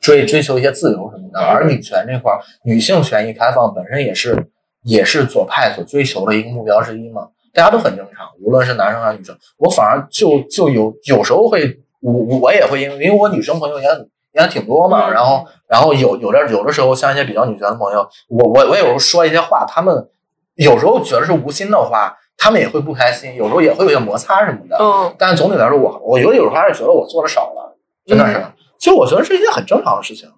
[0.00, 2.32] 追追求一些自由什么的，而女权这块，
[2.64, 4.48] 女性权益开放本身也是
[4.82, 7.28] 也是左派所追求的一个目标之一嘛。
[7.52, 13.86] 大家都很正常，无论是男生还是女生，我反而就就有有时候会，我我也会因为因为我女生朋友也
[14.32, 20.08] 也挺多嘛，然后然后有有的有的时候像一些比较女权的朋友，我我我有时候说一些话，他们
[20.54, 24.76] 有时候觉得是无心的话，他们也会不开心，有时候也会有些摩擦什么的。
[24.78, 28.40] 嗯，但是总体来说，我我觉得有时候还是觉得我做的少了，真的是。
[28.78, 30.28] 其实我觉得是一件很正常的事情。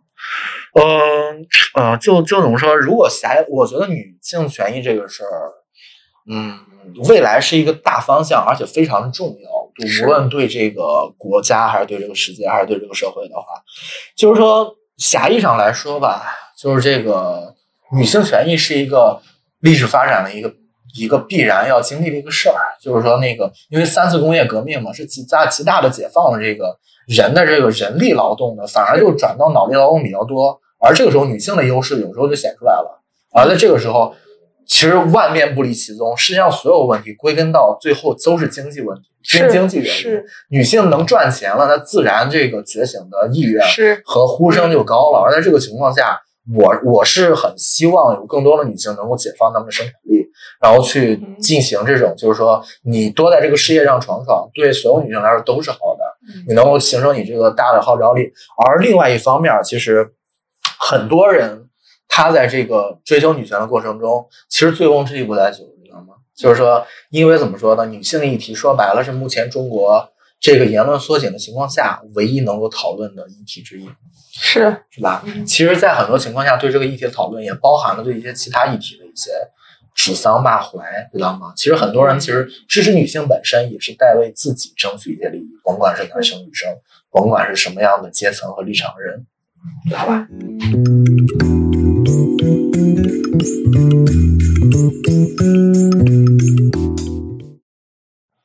[0.73, 1.47] 嗯
[1.79, 2.75] 嗯，就就怎么说？
[2.75, 5.53] 如果狭，我觉得女性权益这个事儿，
[6.33, 6.61] 嗯。
[7.09, 9.51] 未来是一个大方向，而且非常重要。
[10.05, 13.61] 无论对这个国家，还是对这个世界，还是对这个社会的话，
[14.17, 16.25] 就是说狭义上来说吧，
[16.59, 17.55] 就是这个
[17.93, 19.21] 女性权益是一个
[19.61, 20.53] 历史发展的一个
[20.95, 22.77] 一个必然要经历的一个事儿。
[22.81, 30.61] 就是说，那个因为三次工业革命嘛，是极大极大的解放了这个人的这个人力劳动的，反而又转到脑力劳动比较多。
[30.79, 33.03] 而这个时候，女性的优势有时候就显出来了。
[33.33, 34.15] 而在这个时候。
[34.67, 40.23] 其实万变不离其宗，世界上所有问题归根到最后都是经济问题，是经济原因。
[40.51, 43.65] 女性能赚钱了，那自然这个觉醒的意愿
[44.05, 45.21] 和呼声就高了。
[45.25, 46.21] 而在这个情况下，
[46.53, 50.27] 我我是很希望有更多的女性能够解放她们的生产力，
[50.61, 56.05] 然后去进行这种，就是说你多在这个事业上闯闯，对所有女性来说都是好的。
[56.49, 58.33] 你能够形成你这个大的号召力。
[58.67, 60.11] 而另外一方面，其实
[60.81, 61.63] 很多人。
[62.09, 66.15] 他在这个追求女权的过程中，其实醉翁之意不在酒，你知道吗？
[66.35, 67.87] 就是说，因为怎么说呢？
[67.87, 73.89] 女性议题说白了是目前中国这个言论缩减的情况下唯一能够讨论的议题之一，
[74.33, 75.25] 是是吧？
[75.47, 79.31] 其实，在很多情况下，对这个议题的讨论也包含了对一些其他议题的一些
[79.95, 81.55] 指桑骂槐，知道吗？
[81.57, 86.69] 其实很多人其实支持女性本身也是在为自己争取一些利益，甭管是男生女生，
[87.11, 89.27] 甭管是什么样的阶层和立场的人，
[89.97, 90.27] 好吧？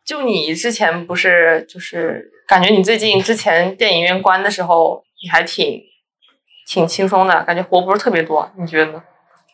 [0.05, 5.81] 就你之前不是就是感觉你最近之前电影院关的时候你还挺
[6.67, 9.01] 挺轻松的感觉活不是特别多你觉得呢？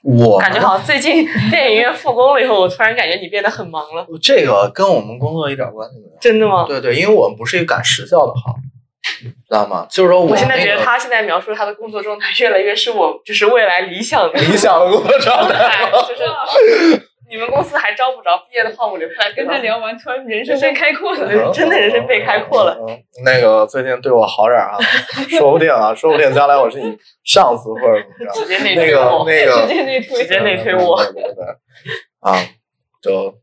[0.03, 4.05] 我感觉好像最近 电影院复工了以后，我突然感觉你变得很忙了。
[4.21, 6.17] 这个跟我们工作一点关系没有。
[6.21, 6.65] 真的吗？
[6.67, 8.53] 对对，因为我们不是一个赶时效的行。
[9.19, 9.87] 知道吗？
[9.89, 15.89] 就是说，我现在觉得他现在描述他的工作状态，越来越是我就是未来理想的理想的工作状态。
[16.07, 22.77] 就是你们公司还招不着毕业的话，我留下来跟他聊完，突然人生被开阔了，真的人生被开阔了。
[23.25, 24.77] 那个最近对我好点啊，
[25.29, 28.41] 说不定啊，说不定将来我是你上司或者怎么着。
[28.41, 31.03] 直接内推我，那个直接内推，直接内推我。
[31.03, 31.45] 对对对，
[32.21, 32.37] 啊，
[33.01, 33.35] 就。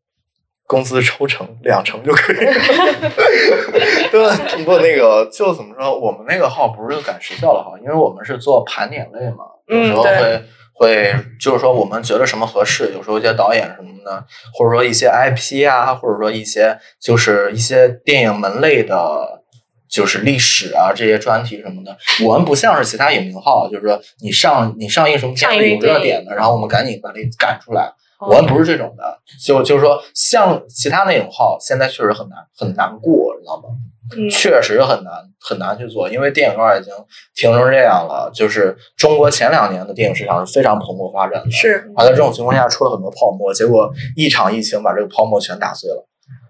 [0.66, 2.36] 公司抽成两成就可以，
[4.10, 5.98] 对， 不那个就怎么说？
[5.98, 14.24] 我们那个号不是赶时效的号，因为我们是做盘点类嘛，有时候会会就是说我们觉得什么合适，有时候一些导演什么的，
[14.54, 19.42] 或者说一些 IP 啊，或者说一些就是一些电影门类的，
[19.86, 27.92] 就是历史啊这些专题什么的，我们不像是其他影评号，就是说你上你上映什么片子有热点的，然后我们赶紧把它赶出来。
[28.20, 33.68] 我们不是这种的，就就是说，像其他那种号，现在确实很难很难过，知道吗？
[34.30, 36.92] 确实很难很难去做，因为电影院已经
[37.34, 38.30] 停成这样了。
[38.34, 41.90] 就是中国前两年的电影市场是非常蓬勃发展的，是。
[41.96, 46.06] 而在这种情况下出了很多泡沫，结果一场疫情把这个泡沫全打碎了。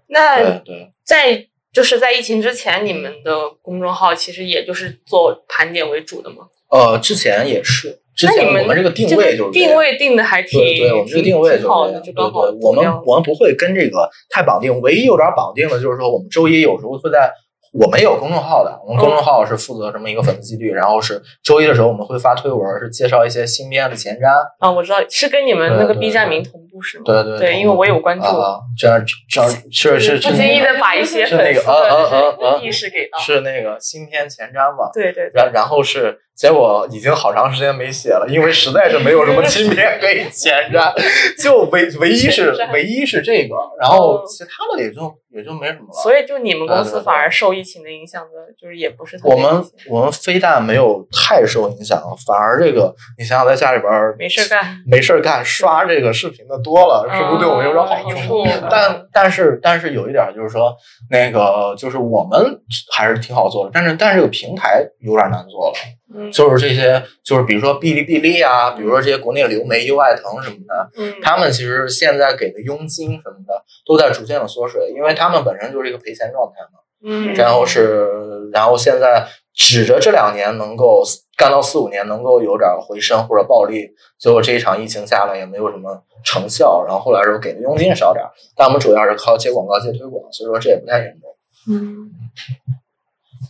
[0.07, 6.47] 那对对，在就是在疫情之前，你们的公众号其实也就是做盘点为主的吗？
[6.69, 8.01] 呃，之前也是。
[8.15, 12.23] 之前我们这个定位就是定位定的还挺对对，我们这个定位就是对对，
[12.61, 17.29] 我们我们不会跟这个太绑定，唯一有点绑定的就是说，我们周一有时候会在
[17.73, 24.29] 我们有公众号的，我们公众号是负责这么一个粉丝激励，然后是周一的时候我们会发推文，是介绍一些新片的前瞻。
[24.59, 27.03] 啊，我知道是跟你们那个 B 站名同步是吗？
[27.05, 33.19] 对对对，因为我有关注，啊，这样这样 是是是不经意的把一些是那个粉丝的意识给到。
[33.19, 34.89] 是那个新片前瞻嘛？
[34.93, 40.93] 对对对，然然后是，结果已经好长时间没写了，因为实在是没有什么新片可以 前瞻，
[41.41, 46.03] 就唯唯一是唯一是这个，然后哦其他的也就也就没什么了。
[46.03, 58.09] 所以就你们公司反而受疫情的影响的，就是也不是我们我们非但没有太受影响，反而这个你想想在家里边儿没事儿干，没事干刷这个视频的多了，是不是对我们有点好处？
[58.09, 60.75] 嗯有处但但是但是有一点就是说，
[61.09, 62.59] 那个就是我们
[62.93, 65.75] 还是挺好做的，但是但是这个平台有点难做了。
[66.13, 76.79] 嗯就是这些，就是比如说哔哩哔哩啊，比如说这些国内流媒优爱腾什么的，嗯，他们其实现在给的佣金什么的都在逐渐的缩水，因为他们本身就是一个赔钱状态嘛。
[77.07, 81.03] 嗯，然后是，然后现在指着这两年能够
[81.37, 91.29] 干到四五年能够有点回升或者暴利，结果这一场疫情下来也没有什么成效，然后后来时候给的佣金少点，但我们主要是靠接广告接推广，所以说这也不太严重。
[91.67, 92.09] 嗯，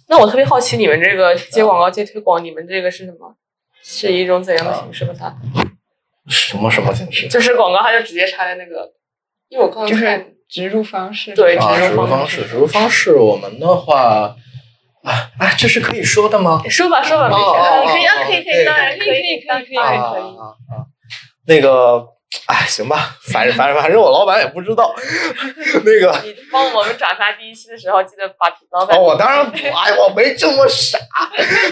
[0.08, 3.36] 那我特别好奇，你们这个接广告、接推广，你们这个是什么？
[3.84, 5.14] 是一种怎样的形式吗？
[5.18, 5.36] 它
[6.28, 7.28] 什么什么形式？
[7.28, 8.92] 就是广告，它就直接插在那个，
[9.50, 11.34] 因为我刚刚就是植入方式。
[11.36, 14.36] 对啊，植入方式，植入方式，我们的话，
[15.04, 16.62] 啊啊，这是可以说的吗？
[16.70, 17.38] 说吧说吧，可
[18.00, 20.22] 以啊，哦可以可可以以，当然可以可以以，当然可以当然啊可以。
[20.22, 20.86] 啊啊！
[21.48, 22.08] 那个，
[22.48, 24.94] 哎，行吧，反正反正反正我老板也不知道，
[25.84, 26.20] 那个。
[26.24, 30.98] 你帮我们转发第一期的时候，记得把老板哦，我当然不，哎，我没这么傻，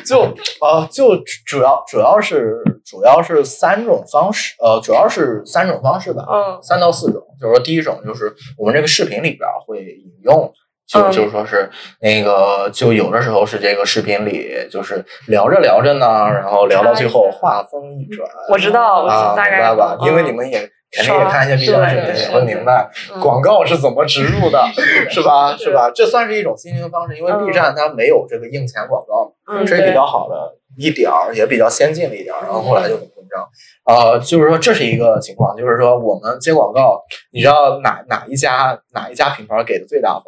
[0.05, 0.21] 就
[0.61, 7.21] 呃，就主要主要是主要是三种方式，呃，主要是三种方式吧，嗯三到四种。
[7.39, 10.53] 就是说，第一种就是我们这个视频里边儿会引用，
[10.87, 11.69] 就嗯就是说是
[12.01, 19.97] 那个，就有的时候是这个视频里就是聊着聊着呢，然后聊到最后话锋一转，我知道，啊，大概明白吧？
[20.01, 20.59] 嗯因为你们也
[20.91, 24.63] 肯定也看一些 B 站视频，对也会明白嗯广告是怎么植入的，
[25.09, 25.55] 是吧？
[25.57, 25.89] 是是吧？
[25.95, 30.35] 这算是一种新型方式，因为嗯 B 站它没有这个硬钱广告，嗯这是比较好的
[30.77, 32.41] 一点儿，也比较先进的一点儿。
[32.43, 33.47] 然后后来就很混账。
[33.85, 40.25] 呃，就是说这是一个情况，就是说我们接广告，你知道哪哪一家哪一家品牌给的最大方？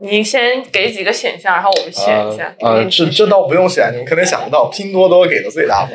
[0.00, 2.54] 你先给几个选项，然后我们选一下。
[2.60, 5.90] 呃，呃这这倒不用选，你们肯定想不到，拼多多给的最大方。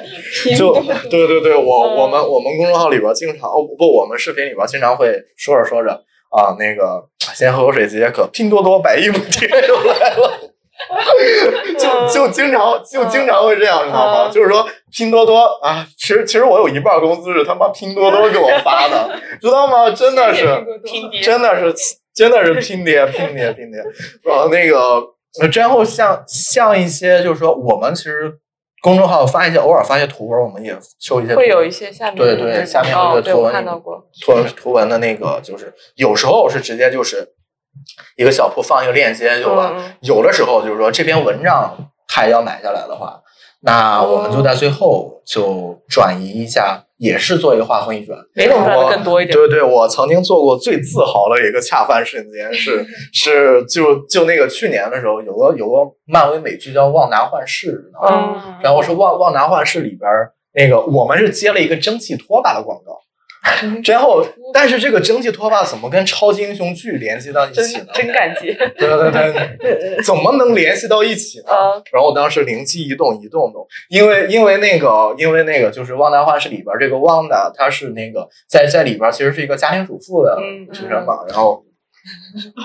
[0.57, 0.73] 就
[1.09, 5.91] 对对对，我嗯我们我们公众号里边经常哦不，我们视频里边经常会说着说着
[6.29, 10.52] 啊，那个先喝口水解解渴，拼多多百亿补贴又来了。
[11.77, 14.29] 就就经常就经常会这样，你知道吗？
[14.29, 19.89] 嗯就是说拼多多啊，其实其实我有一半工资是他妈拼多多给我发的，知道吗？
[19.91, 20.45] 真的是，
[20.83, 21.73] 拼爹，真的是
[22.13, 23.83] 真的是拼爹拼爹拼爹。
[24.23, 25.01] 然后那个，
[25.41, 28.33] 呃之后像像一些就是说，我们其实
[28.81, 34.05] 公众号发一些偶尔发一些图文，我们也收一些会有一些下面对对下面广告对我这个图文看到过。
[34.21, 37.27] 图文图文的那个，就是有时候是直接就是
[38.17, 41.75] 一个小铺放一个链接就完，有的时候就是说这篇文章
[42.07, 43.19] 他也要买下来的话，
[43.61, 48.17] 那我们就在最后就转移一下，也是做一个话锋一转。
[48.35, 49.35] 哪种赚的我更多一点？
[49.35, 57.91] 对对，我曾经做过最自豪的一个恰饭瞬间是 是就就那个去年的时候，有个有个漫威美剧叫《旺达幻视》，
[58.61, 60.09] 然后是旺旺达幻视里边
[60.53, 62.99] 那个我们是接了一个蒸汽拖把的广告。
[63.83, 67.85] 然后， 但是这个蒸汽拖把怎么跟超级英雄剧联系到一起呢？
[67.93, 68.53] 真感激。
[68.77, 71.45] 对对对，怎么能联系到一起呢？
[71.51, 81.63] 嗯然后我当时灵机一动，一动动，因为因为那个因为那个就是《旺达幻视》里边这个旺达，她是那个在在里边其实是一个家庭主妇的嗯出身嘛，然后。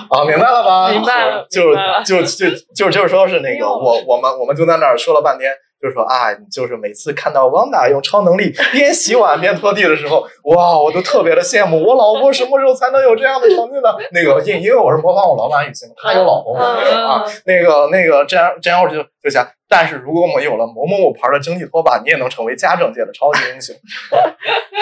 [0.09, 0.91] 啊，明白了吧？
[0.91, 5.49] 明白了就明白了就就就就是说是那个我我们我们就在那儿说了半天，
[5.81, 13.89] 就是说啊，就是每次看到汪达用超能力边洗碗边拖地的时候，哇，我都特别的羡慕，我老婆什么时候才能有这样的成绩呢？
[14.11, 17.23] 那个因因为我是模仿我老板语气嘛，他有老婆，啊。
[17.45, 23.73] 那个那个这样这样我就就想，但是如果我们有了某某某牌的蒸汽拖把，你也能成为家政界的超级英雄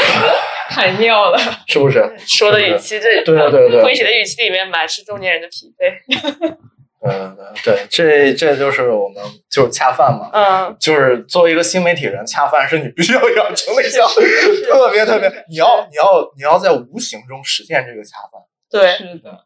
[0.70, 2.04] 太妙了，是不是？
[2.26, 6.58] 说的语气，这对对对对诙谐的语气里面满是中年人的疲惫。
[7.10, 10.30] 嗯，对，这这就是我们就是恰饭嘛。
[10.34, 18.41] 嗯，就是作为一个新媒体人，恰饭是你必须要养成的一项特别特别，你要你要你要在无形中实现这个恰饭。
[18.70, 19.46] 对，是的，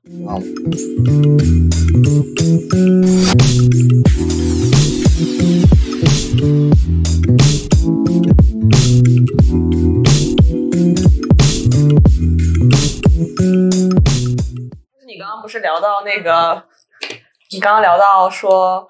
[15.08, 16.64] 你刚刚不是聊到那个
[17.52, 18.88] 你刚刚聊到说，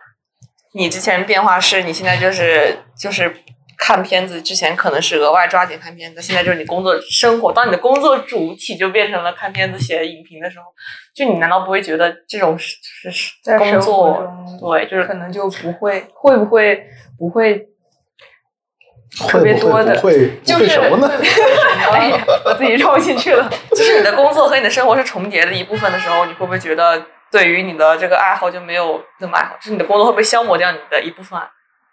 [0.73, 3.33] 你之前变化是你现在就是就是
[3.77, 10.65] 看片子之前可能是额外抓紧看片子，现在就是你工作生活，当你的工作主体就变成了看片子、写影评的时候，
[11.15, 12.77] 就你难道不会觉得这种是
[13.09, 14.13] 是在工作
[14.59, 16.85] 中对，就是可能就不会，会不会
[17.17, 17.67] 不会
[19.27, 21.09] 特别多的不会就是会什么呢？
[21.91, 23.49] 哎呀，我自己绕进去了。
[23.71, 29.55] 就是你的工作和你的生活是重叠的一部分的时候，你会不会觉得对于你的这个爱好就没有那么爱好？
[29.57, 31.39] 就是你的工作会不会消磨掉你的一部分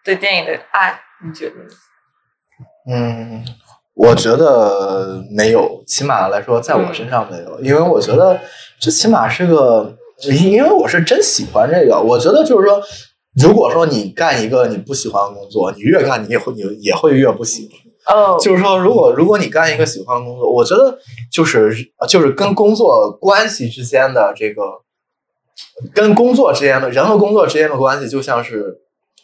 [0.05, 1.01] 对电影的爱？
[1.25, 1.71] 你觉得呢？
[2.91, 3.45] 嗯，
[3.95, 8.41] 我觉得没有，起码来说，在我身上没有，因为我觉得
[8.81, 12.01] 这起码是个，因为我是真喜欢这个。
[12.01, 12.81] 我觉得就是说，
[13.41, 18.17] 如果说你干一个你不喜欢的工作，你越干你也会你也会越不喜欢。
[18.17, 20.99] 哦就是说，如果如果你干一个喜欢的工作，我觉得
[21.31, 21.77] 就是
[22.09, 24.63] 就是跟工作关系之间的这个，
[25.95, 28.77] 跟工作之间的人和工作之间的关系，就像是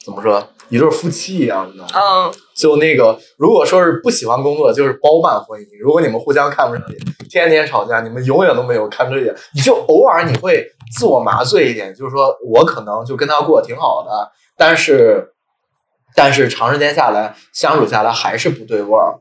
[0.05, 1.91] 怎么说一对夫妻一样，你知道吗？
[1.95, 5.67] 嗯就那个，如果说是不喜欢工作，就是包办婚姻。
[5.83, 9.35] 如果你们互相看不上眼，天天吵架，你们永远都没有看对眼。
[9.55, 10.65] 你就偶尔你会
[10.97, 15.33] 自我麻醉一点，就是说我可能就跟他过得挺好的，但是
[16.15, 19.19] 但是长时间下来相处下来还是不对味儿。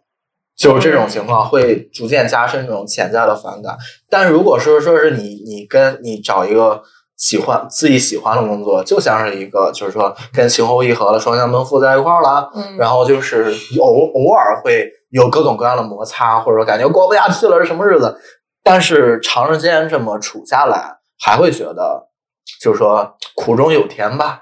[0.55, 3.75] 就是这种情况会逐渐加深这种潜在的反感。
[4.07, 6.83] 但如果说说是你你跟你找一个
[7.23, 13.45] 喜欢自己喜欢的工作，就像是一个就是说跟情投意合的双向奔赴在一块儿了，嗯然后就是
[13.79, 18.19] 偶偶尔会有各种各样的摩擦，或者说感觉过不下去了是什么日子，
[18.61, 22.09] 但是长时间这么处下来，还会觉得
[22.61, 24.41] 就是说苦中有甜吧，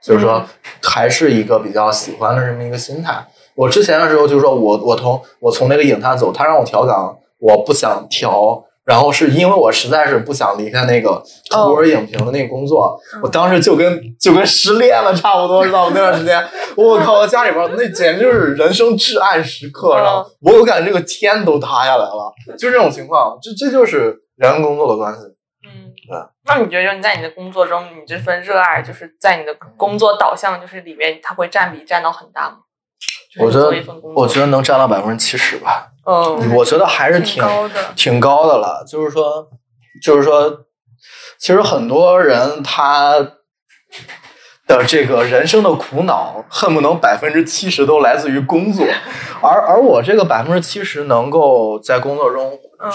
[0.00, 0.44] 就是说
[0.80, 3.26] 还是一个比较喜欢的这么一个心态。
[3.56, 8.62] 我之前的时候就是说我我从我从那个影探走，他让我调岗，我不想调。
[8.90, 15.92] 然后是因为我实在是不想离开那个图文影评的那个工作，我当时就跟就跟失恋了差不多，知道吗？
[15.94, 16.44] 那段时间，
[16.76, 25.20] 我靠，我家里边那简直就是人生至暗时刻，然后我有感觉这个天都塌下来了，就这种情况，这这就是人跟工作的关系。
[25.64, 26.18] 嗯对。
[26.46, 32.56] 那你觉得你在你的工作中，你这份热爱，就是在你的工作导向，就是里面，它会占比占到很大吗？
[33.32, 37.74] 就是我觉得我觉得能占到百分之七十吧，嗯我觉得还是挺高的。
[37.94, 38.84] 挺高的了。
[38.86, 39.48] 就是说，
[40.02, 40.50] 就是说，
[41.38, 43.18] 其实很多人他
[44.66, 48.84] 的这个人生的苦恼，恨不能百分之七十都来自于工作，
[49.40, 52.58] 而而我这个百分之七十能够在工作中。
[52.82, 52.90] 嗯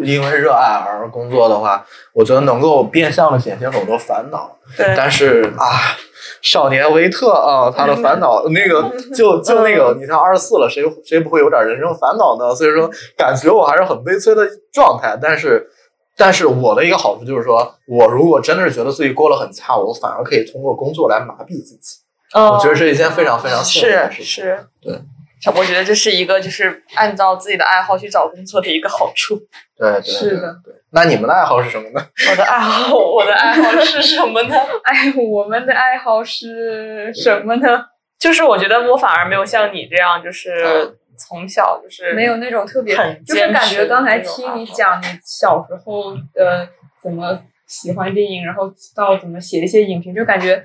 [0.00, 4.56] 因为热爱而工作的话，我觉得能够变相的减轻很多烦恼。
[4.76, 5.94] 对，但是啊，
[6.40, 12.54] 少年维特啊，他的烦恼那个 就就那个，你像二十四了，谁谁不会有点人生烦恼呢？
[12.54, 15.18] 所以说，感觉我还是很悲催的状态。
[15.20, 15.68] 但是，
[16.16, 21.98] 但是我的一个好处就是说，我如果真的是觉得自己过得很差，我反而可以通过工作来麻痹自己。
[22.34, 24.24] 我觉得是一件非常非常幸运的事情。
[24.24, 24.98] 是是，对。
[25.56, 29.36] 我觉得这是一个就是按照自己的爱好去找工作的一个好处。
[29.76, 30.72] 对对是的对。
[30.90, 32.06] 那你们的爱好是什么呢？
[32.30, 34.56] 我的爱好，我的爱好是什么呢？
[34.84, 37.84] 哎，我们的爱好是什么呢？
[38.18, 42.94] 就是我觉得我反而没有像你这样，就是从小就是没有那种特别，
[43.26, 46.64] 就是感觉刚才听你讲你小时候呃
[47.02, 47.36] 怎么
[47.66, 50.62] 喜欢电影，然后到怎么写一些影评，就感觉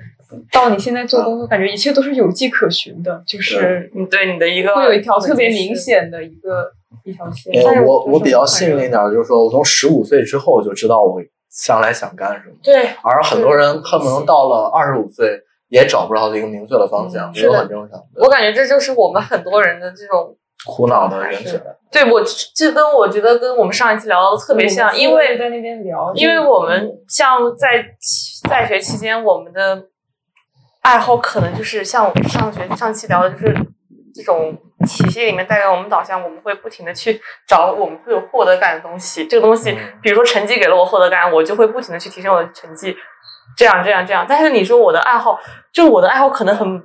[0.52, 6.70] 到你现在做工作，感觉一切都是有迹可循的，就是你对你的一个会有一条特别明显的一个
[7.04, 7.52] 一条线。
[7.64, 11.20] 但是我我我比较幸运一点，点，就是说我从十五岁之后就知道我
[11.50, 12.54] 将来想干什么。
[12.62, 18.00] 对而很多人恨不能到了二十五岁也找不到一个明确的方向，这都很正常。
[18.16, 21.58] 我感觉这就是我们很多人的这种苦恼的人群，
[21.90, 22.20] 对我
[22.54, 27.84] 这跟我觉得跟我们上一期聊到的特别像，因为在那边聊，因为我们像在
[28.48, 29.84] 在学期间，我们的
[30.88, 33.54] 爱好可能就是像我们上学上期聊的，就是
[34.14, 39.26] 这种体系里面带给我们导向，我们会不停的去找我们会有获得感的东西。
[39.26, 42.96] 这个东西嗯，比如说成绩给了我获得感，我就会不停的去提升我的成绩，
[43.54, 44.24] 这样这样这样。
[44.26, 45.38] 但是你说我的爱好，
[45.74, 46.82] 就是我的爱好可能很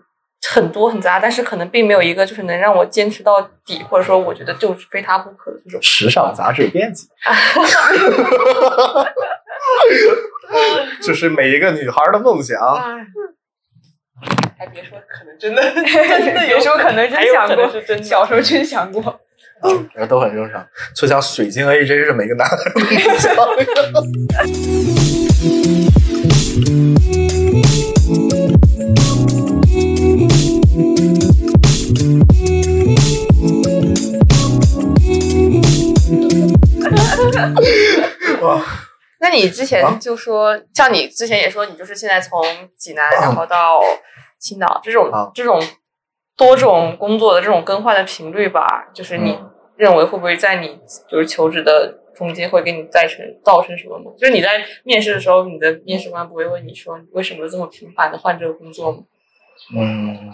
[0.53, 5.79] 很多很杂，但是可能并没有一个就是能让我坚持到底，或者说我觉得就是非他不可的这种。
[5.81, 7.07] 时尚杂志编辑，
[11.01, 12.59] 这是每一个女孩的梦想。
[14.21, 18.03] 哎，还别说，可能真的真的有 时候可能真想过，是真的。
[18.03, 19.19] 小时候真想过。
[19.63, 20.65] 嗯，都很正常。
[20.95, 22.85] 就像水晶 AJ 是每个男孩的梦
[23.17, 23.33] 想。
[38.41, 38.61] 哇，
[39.23, 42.43] 那你你之前就说，像你之前也说，你就是现在从
[42.77, 43.79] 济南 然后到
[44.37, 45.61] 青岛这种啊这种
[46.35, 50.77] 多种工作的这种更换的频率吧，就是你嗯认为会不会在你
[51.09, 54.11] 就是求职的中间会给你造成造成什么吗？
[54.19, 58.99] 就是你在面试的时候，你的面试官不会问你说你为什么这么频繁的换这个工作吗？
[59.77, 60.31] 嗯，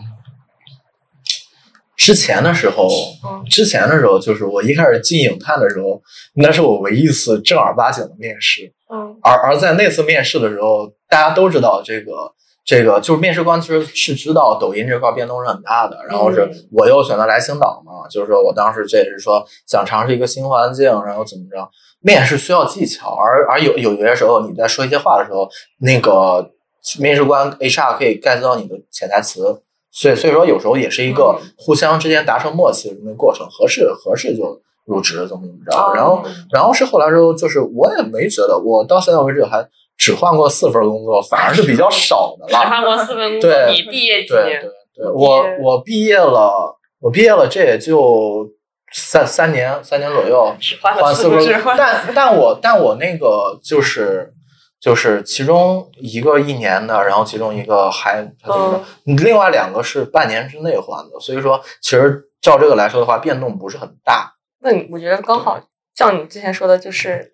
[1.95, 2.87] 之前的时候，
[3.23, 6.01] 嗯之前的时候，就是我一开始进影探的时候，
[6.33, 8.73] 那是我唯一一次正儿八经的面试。
[8.91, 12.33] 嗯而而在那次面试的时候，大家都知道这个
[12.65, 15.97] 这个，就是面试官其实是知道抖音这块变动是很大的。
[16.07, 21.69] 然后是嗯我又选择来青岛嘛，就是说我当时这也是说想尝试一个新环境，然后怎么着。
[22.01, 26.51] 面试需要技巧，而而有有些时候你在说一些话的时候，那个
[26.97, 29.61] 面试官 HR 可以 get 到你的潜台词，
[29.91, 35.77] 所以所以说有时候也是一个嗯互相之间达成默契的这么一个过程，合适合适就入职，怎么怎么着。
[35.77, 39.63] 哦然后然后是后来之后，就是我也没觉得，我到现在为止还
[39.97, 42.69] 只换过四份工作，反而是比较少的了只了。
[42.69, 44.61] 换过四份工作，对你毕业几对年？
[44.61, 48.49] 对对，我我毕业了，我毕业了，这也就
[48.91, 54.33] 三三年三年左右，只换换四份但但我但我那个就是。
[54.81, 59.25] 就是其中一个一年的，然后其中一个还还怎么着？
[59.25, 64.31] 另外两个是半年之内换的，所以说其实照这个来说的话，变动不是很大。
[64.61, 65.59] 那你我觉得刚好
[65.95, 67.31] 像你之前说的，就是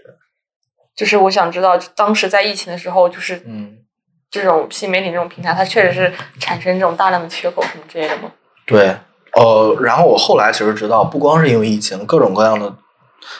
[0.95, 3.77] 就是我想知道，当时在疫情的时候，就是嗯，
[4.29, 8.31] 这种新媒体这种平台，它确实是产生这种大量的缺口什么之类的吗？
[8.65, 8.95] 对，
[9.33, 12.75] 呃，然后我后来其实知道，不光是因为疫情，各种各样的，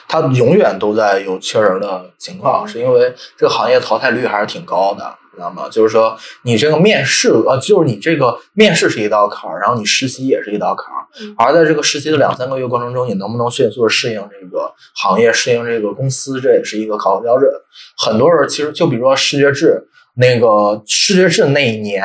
[0.08, 5.68] 它永远都在有缺人的情况，是因为这个行业淘汰率还是挺高的，知道吗？
[5.70, 17.48] 就是说，你这个面试，呃，就是你这个面试是一道坎儿，然后你实习也是一道坎儿，嗯而在这个实习的两三个月过程中，你能不能迅速的适应这个行业，适应这个公司，这也是一个考核标准。
[17.96, 22.02] 很多人其实就比如说视觉制，那个视觉制那一年，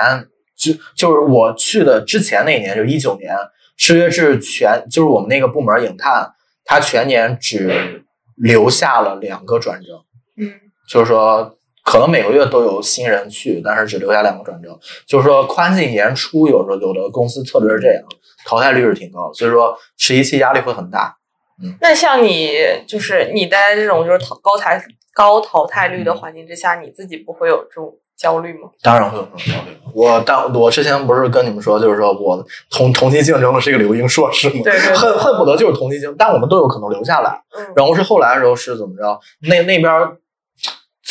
[0.57, 3.33] 就就是我去的之前那一年，就一九年，
[3.77, 6.29] 视觉制全就是我们那个部门影探，
[6.65, 8.03] 他全年只
[8.35, 9.95] 留下了两个转正，
[10.37, 10.53] 嗯
[10.89, 14.77] 就是说可能每个月都有新人去，但是只留下两个转正，
[15.07, 18.03] 就是说宽进严出，有时候有的公司策略是这样，
[18.45, 21.17] 淘汰率是挺高，所以说实习期压力会很大。
[21.63, 22.53] 嗯那像你
[22.87, 28.69] 就是你待在这种就是淘高台高淘汰率的环境之下，你自己不会有这种焦虑吗？
[28.81, 29.77] 当然会有这种焦虑。
[29.93, 37.39] 我当我之前不是跟你们说，就是说我同同期竞争的是一个留英硕士嘛，对对对恨恨不得就是同期竞，但我们都有可能留下来。
[37.55, 39.19] 嗯然后是后来的时候是怎么着？
[39.47, 40.17] 那那边儿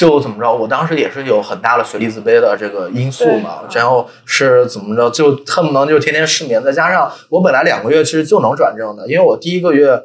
[0.01, 0.51] 就怎么着？
[0.51, 5.11] 我当时也是有很大的学历自卑的这个因素嘛，然后是怎么着？
[5.11, 10.03] 就恨不能就天天失眠，再加上我本来两个月其实就能转正的，因为我第一个月，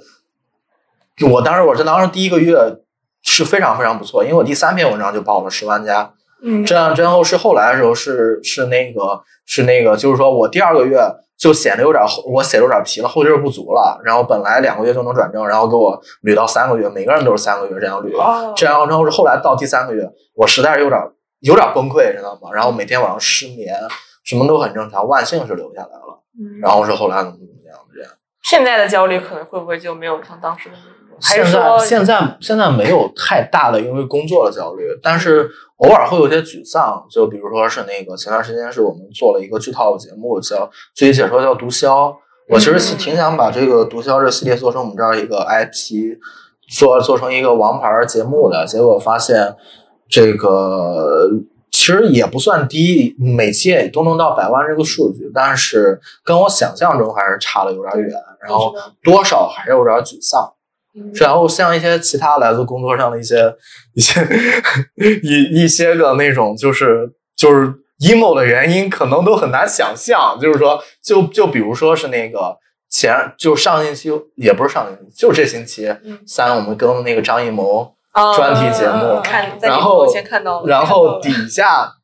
[1.31, 2.75] 我当时我是当时第一个月
[3.23, 6.11] 是非常非常不错，因为我第三篇文章就报了十万加，
[6.43, 10.99] 嗯这样之后是后来的时候是是那个是那个，就是说我第二个月
[11.45, 14.01] 就显得有点后，我写的有点皮了，后劲儿不足了。
[14.03, 18.19] 然后本来两个月就能转正，然后给我捋到三个月，每个人都是三个月这样捋。
[18.19, 20.99] 哦这样然后是后来到第三个月，我实在是有点
[21.41, 22.49] 有点崩溃，知道吗？
[22.51, 23.77] 然后每天晚上失眠，
[24.23, 26.23] 什么都很正常，万幸是留下来了。
[26.39, 28.09] 嗯然后是后来怎么怎么样这样。
[28.41, 31.15] 现在的焦虑可能会不会就没有像当时的那种？
[31.21, 37.05] 还现在是现在现在没有太大的因为工作的焦虑，但是偶尔会有些沮丧。
[37.09, 41.87] 就比如说是那个前段时间是我们做了一个剧套的节目，叫具体解说叫《毒枭》。
[42.47, 46.17] 我其实嗯挺想把这个《毒枭》这系列做成我们这儿一个 IP，
[46.69, 48.65] 做做成一个王牌节目的。
[48.67, 49.55] 结果发现
[50.07, 51.27] 这个
[51.71, 58.73] 其实也不算低，每期也都能到百万这个数据，但是跟我想象中还是差的有点远，然后
[59.03, 60.53] 多少还是有点沮丧。
[60.97, 63.53] 嗯然后像一些其他来自工作上的一些
[63.93, 64.21] 一些
[65.23, 70.37] 一一些个那种就是就是 emo 的原因，可能都很难想象。
[70.39, 72.57] 就是说，就就比如说是那个
[72.89, 79.21] 前就上星期也不是上星期，就这星期嗯三，我们跟那个张艺谋啊专题节目
[79.61, 81.94] 然后你先看到了，然后底下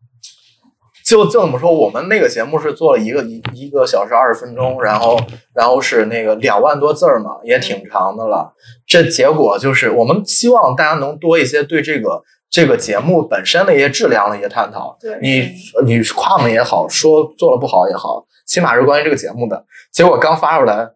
[1.11, 5.19] 就就怎么说，我们那个节目是做了一个一一个小时二十分钟，然后
[5.53, 8.53] 然后是那个两万多字儿嘛，也挺长的了。
[8.87, 14.97] 这结果就是我们希望大家能多一些对这个这个节目本身的一些质量的一些探讨。
[15.01, 15.51] 对你
[15.85, 19.65] 你夸我们也好，说做的不好也好，起码是关于这个节目的。
[19.91, 20.91] 结果刚发出来。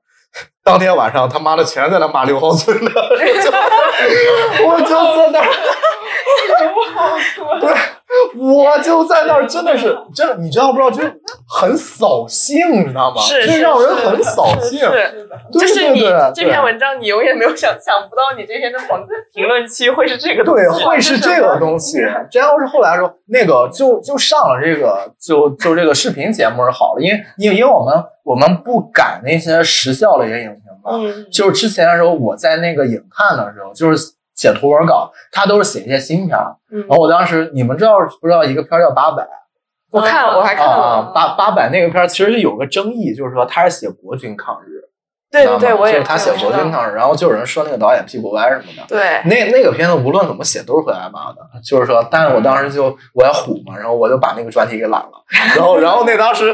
[0.64, 2.90] 当天晚上，他妈的全在那骂刘浩存的
[4.64, 4.88] 我就
[5.18, 5.48] 在那儿，
[7.60, 7.70] 对，
[8.38, 10.92] 我就在那儿，真的是真的， 你知道不知道？
[10.92, 11.04] 就
[11.48, 13.22] 很扫兴，你知道吗？
[13.22, 14.80] 是就是让人很扫兴。
[14.80, 16.02] 是，就是你
[16.34, 18.88] 这篇文章，你永远没有想想不到，你这篇的评
[19.34, 22.00] 评论区会是这个东西对，会是这个东西。
[22.30, 36.56] 这要是后来说那个就就上了这个就就这个视频节目是好了，因为因为因为我们我们不改那些时效的一些影评嘛，嗯，就是之前的时候我在那个影看的时候，就是写图文稿，他都是写一些新片儿。
[36.72, 39.24] 嗯然后我当时你们知道不知道一个片儿叫《八百》
[39.92, 44.82] 我看了，我还看啊了，，八八百那个片儿其实有个争议，就是说他是写国军抗日，
[45.32, 48.84] 对对就是他写国军抗日，然后就有人说那个导演屁股歪什么的。
[48.90, 55.12] 对，那那个片子无论怎么写都是会挨骂的，就是说，但是我当时就我要虎嘛，然后我就把那个专题给揽了，
[55.56, 56.50] 然后然后那当时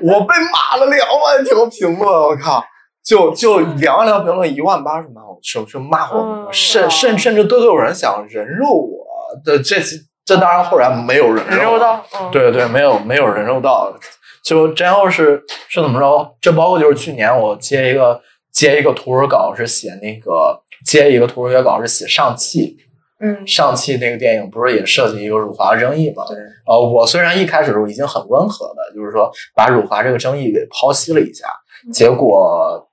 [0.00, 2.62] 我被骂了两万条评论，我靠，
[3.04, 9.04] 就就两万条评论，一万八是骂我，是是骂我甚甚甚至都有人想人肉我
[9.44, 9.76] 的，这
[10.24, 13.94] 这当然后来没有人人肉到，嗯，对对，没有没有人肉到，
[14.42, 16.34] 就真要是是怎么着？
[16.40, 18.18] 这包括就是去年我接一个
[18.50, 22.78] 接一个图文稿是写那个接一个图文稿是写上汽，
[23.20, 26.24] 嗯，上汽那个电影不是也涉及一个辱华争议嘛？
[26.26, 31.48] 对，呃，我虽然一开始的时候已经很温和的，就是说把辱华这个争议给剖析了一下，
[31.92, 32.88] 结果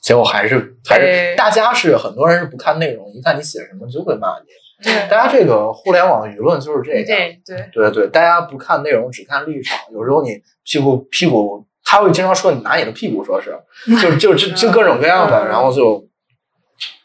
[0.00, 4.46] 结果还是还是大家是很多人是不看内容，一看你写什么就会骂你。
[4.82, 7.04] 对大家这个互联网舆论就是这样。
[7.04, 9.78] 对对，对对，大家不看内容，只看立场。
[9.92, 13.54] 有时候你屁股屁股，他会经常说你拿你的屁股说事，
[14.00, 16.08] 就就就就各种各样的，嗯然后就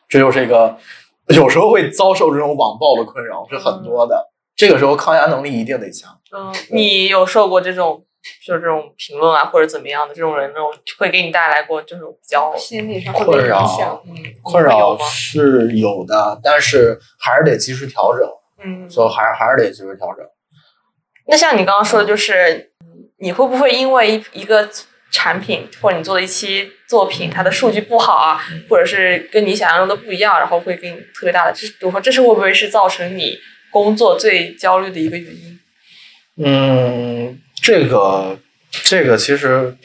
[0.07, 0.77] 这就是一个
[1.27, 4.31] 有时候会遭受这种网暴的困扰，是很多的。
[4.55, 6.17] 这个时候抗压能力一定得强。
[6.31, 8.05] 嗯，你有受过这种
[8.45, 14.03] 就是这种评论啊，或者怎么样的这种人，那种会给你带来过就是比较心理上困扰。
[14.07, 14.97] 嗯困扰？
[14.99, 18.27] 是有的，但是还是得及时调整，
[18.63, 20.25] 嗯，所以还是还是得及时调整。
[21.27, 24.69] 那像你刚刚说的，就是嗯你会不会因为一一个
[25.11, 33.37] 产品或者你做的一期作品，它的数据不好啊，或者是跟你想象中的不一样，然后会给你特别大的，这比如说这是会不会是造成你
[33.71, 35.59] 工作最焦虑的一个原因？
[36.37, 38.37] 嗯，这个
[38.83, 39.77] 这个其实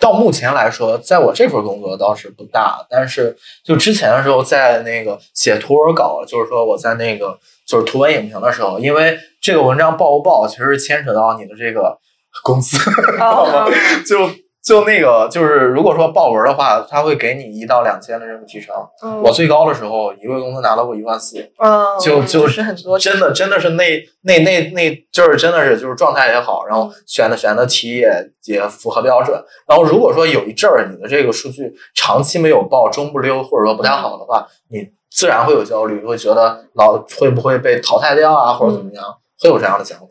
[0.00, 11.98] 到目前来说，在我这份工作倒是不大，但是就之前的时候，在那个写图文稿，就是说我在那个就是图文影评的时候，因为这个文章报不报，其实牵扯到你的这个
[12.42, 12.76] 工资，
[13.20, 13.70] 哦。
[14.06, 14.30] 就
[14.62, 18.74] 就那个就是如果说报文的话，他会给你一到两千的任务提成。
[19.02, 21.38] 嗯我最高的时候，一个月工资拿到过一万四。
[21.58, 23.84] 嗯，就就就是很多真的真的是那
[24.22, 29.42] 那那那就是真的是就是状态也好，然后选的选的题也也符合标准。
[29.66, 39.04] 然后如果说有一阵儿你的这个数据长期没有报，中不溜或者说不太好的话，你自然会有焦虑，会觉得老会不会被淘汰掉啊，或者怎么样，
[39.40, 40.06] 会有这样的想法。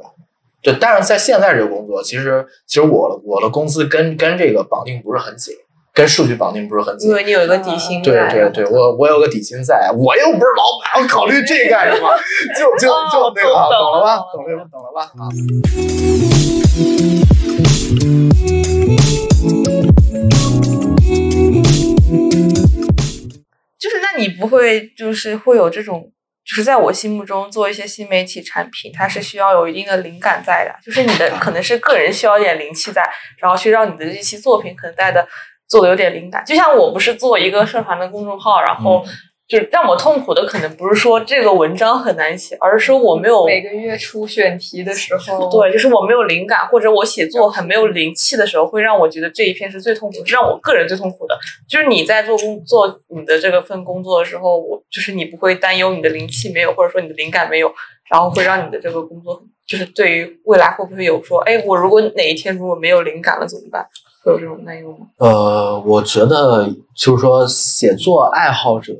[0.67, 5.55] 对，但是在现在这个工作，其实其实我我的工资跟跟这个绑定不是很紧，
[5.93, 7.15] 跟数据绑定不是很紧因。
[7.15, 12.09] 为你有一个底薪对在对对，我我有个底薪在，我又不是老板，我考虑这干什么？
[12.59, 14.17] 就就就那个，啊懂了吧？
[14.33, 15.03] 懂了懂了吧？
[15.17, 15.31] 啊，
[23.79, 26.11] 就是那你不会就是会有这种，
[26.47, 33.03] 就是在我心目中做一些新媒体产品，它是需要有一定的灵感在的，就是你的 可能是个人需要一点灵气在，
[33.37, 35.27] 然后去让你的这期作品可能带的
[35.67, 36.45] 做的有点灵感。
[36.45, 39.05] 就像我不是做一个社团的公众号，然后
[39.47, 51.37] 就是让我痛苦的可能不是说这个文章很难写，而是说我没有每个月出选题的时候， 对，就是我没有灵感，或者我写作很没有灵气的时候，会让我觉得这一篇是最痛苦让我个人最痛苦的。
[51.67, 57.73] 就是你在做工做你的这个份工作的时候，我就是你不会担忧你的灵气没有，或者说你的灵感没有，
[58.09, 63.87] 然后会让你的这个工作就是对于未来会不会有说，哎，我如果哪一天如果没有灵感了怎么办？
[64.23, 65.07] 会有这种担忧吗？
[65.19, 68.93] 呃，我觉得就是说，写作爱好者、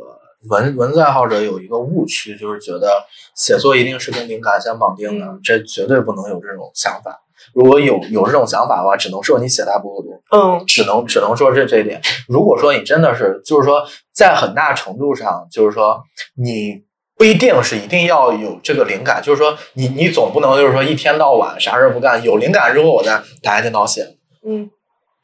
[0.50, 2.90] 文文字爱好者有一个误区，就是觉得
[3.36, 7.22] 写作一定是跟灵感相绑定的，嗯这绝对不能有这种想法。
[7.54, 10.14] 如果有有这种想法的话，只能说你写的还不够多。
[10.32, 12.02] 嗯只能只能说这这一点。
[12.28, 16.02] 如果说你真的是，就是说，在很大程度上，就是说
[16.36, 16.84] 你
[17.16, 24.18] 不一定是一定要有这个灵感，就是说你你总不能就是说一天到晚啥事儿不干，有灵感之后我再打开电脑写。
[24.46, 24.70] 嗯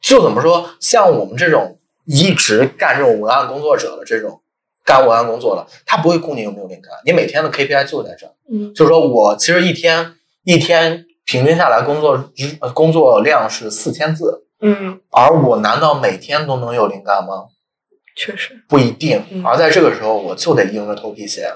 [0.00, 4.40] 就怎么说，像我们这种一直干这种文案工作者的这种
[4.84, 8.32] 干文案工作了，他不会顾你有没有灵感，你每天的 KPI 就在这儿。
[8.50, 10.14] 嗯就是说我其实一天
[10.44, 12.30] 一天平均下来工作
[12.74, 17.46] 工作量是四千字，嗯，而我难道每天都能有灵感吗？
[18.14, 19.42] 确实，不一定嗯。
[19.44, 21.50] 而在这个时候，我就得硬着头皮写。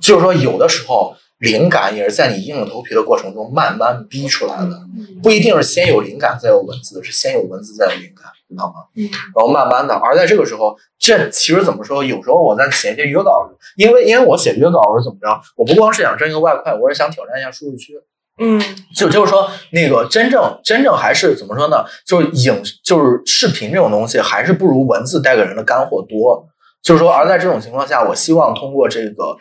[0.00, 8.74] 就是说，有的时候灵感也是在你硬着头皮的过程中慢慢逼出来的，嗯不一定是先有灵感再有文字，是先有文字再有灵感，知道吗？
[8.96, 12.02] 嗯然后慢慢的，而在这个时候，这其实怎么说？
[12.04, 15.40] 有时候我在写一些约稿，因为因为我写约稿我是怎么着？
[15.56, 17.94] 我不光是想挣一个外快，我是想挑战一下舒适区。
[18.38, 18.60] 嗯
[18.96, 21.84] 就就是说，那个真正真正还是怎么说呢？
[22.04, 26.46] 就是影就是视频这种东西，还是不如文字带给人的干货多。
[26.82, 29.36] 就是说，而在这种情况下，我希望通过这个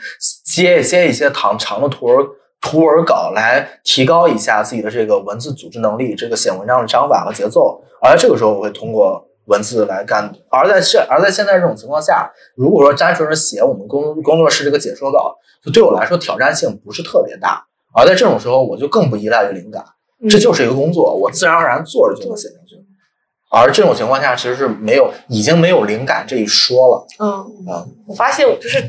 [0.45, 2.25] 接接一些长长的图文
[2.63, 7.83] 图文稿来提高一下自己的这个文字组织能力，这个写文章的章法和节奏。
[8.01, 10.33] 而在这个时候，我会通过文字来干。
[10.49, 17.65] 而在这而在现在这种情况下，如果说单纯是写我们工工作室这个解说稿，就对我来说挑战性不是特别大。
[17.93, 19.83] 而在这种时候，我就更不依赖于灵感，
[20.21, 22.75] 嗯这就是一个工作，我自然而然做着就能写进去。
[23.51, 27.29] 而这种情况下，其实是没有已经没有灵感这一说了嗯，
[27.71, 27.85] 啊。
[28.07, 28.81] 我发现我就是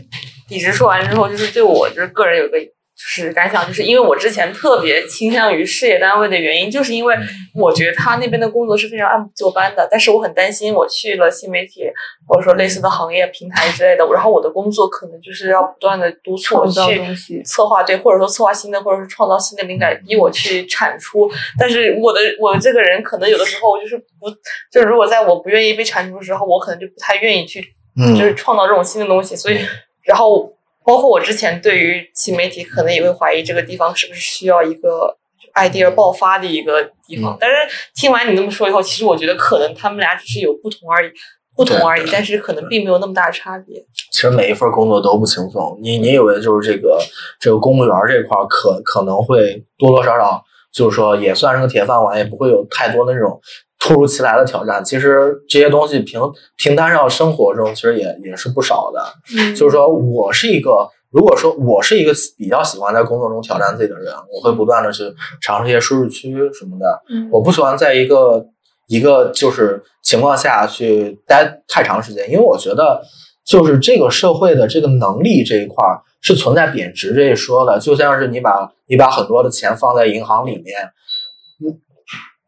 [0.49, 2.57] 李直说完之后，就是对我就是个人有个
[2.97, 7.17] 就是感想，就是因为我之前特别倾向于事业单位的原因，就是因为
[7.53, 11.83] 我觉得他那边的工作是非常按部就班的，但是我很担心我去了新媒体
[12.27, 21.29] 或者说类似的行业平台之类的，然后我的工作可能就是要不断的督促我去，策划对，或者说策划新的，或者是创造新的灵感，逼我去产出。
[21.59, 24.31] 但是我的我这个人可能有的时候就是不，
[24.71, 29.35] 就是如果在我不愿意被产出的时候，我可能就不太愿意去嗯就是创造这种新的东西。
[29.35, 29.59] 所以，
[30.05, 30.54] 然后
[30.85, 35.17] 包括我之前对于新媒体，可能也会怀疑这个地方是不是需要一个
[35.55, 37.35] idea 爆发的一个地方。
[37.35, 37.57] 嗯但是
[37.95, 41.11] 听完你那么说以后，其实我觉得可能他们俩只是有不同而已。
[41.57, 43.81] 不同而已，但是可能并没有那么大的差别。
[44.11, 46.99] 其实每一份工作都不轻松，你你以为就是这个
[47.39, 53.41] 这个公务员这块儿可可能会多多少少就是说也算是个铁饭碗，也不会有太多的那种
[53.85, 54.83] 突如其来的挑战。
[54.83, 56.19] 其实这些东西平
[56.57, 59.05] 平摊上生活中其实也也是不少的。
[59.37, 65.03] 嗯就是说我是一个，如果说我是一个比较喜欢在工作中挑战自己的人，我会不断的去
[65.43, 67.03] 尝试一些舒适区什么的。
[67.11, 68.47] 嗯我不喜欢在一个
[68.89, 73.03] 一个就是情况下去待太长时间，因为我觉得
[73.45, 80.91] 就是这个社会的这个能力这一块儿是存在贬值这一说的，就像是你把你把很多的钱放在银行里面，嗯，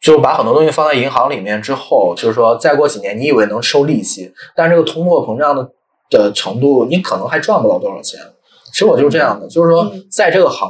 [0.06, 5.68] 就把很多东西放在银行里面之后，就是说再过几年你以为能收利息，但这个通货膨胀的
[6.08, 8.20] 的程度，你可能还赚不到多少钱。
[8.72, 10.68] 其实我就是这样的，就是说嗯在这个行。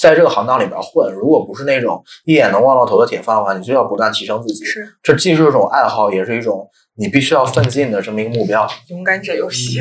[0.00, 4.64] 在这个行当里边混，如果不是那种一眼能望到头的铁饭碗，你就要不断提升自己。
[4.64, 8.68] 是这既是一种爱好，也是一种你必须要奋进的这么一个目标。
[8.90, 9.80] 勇敢者游戏。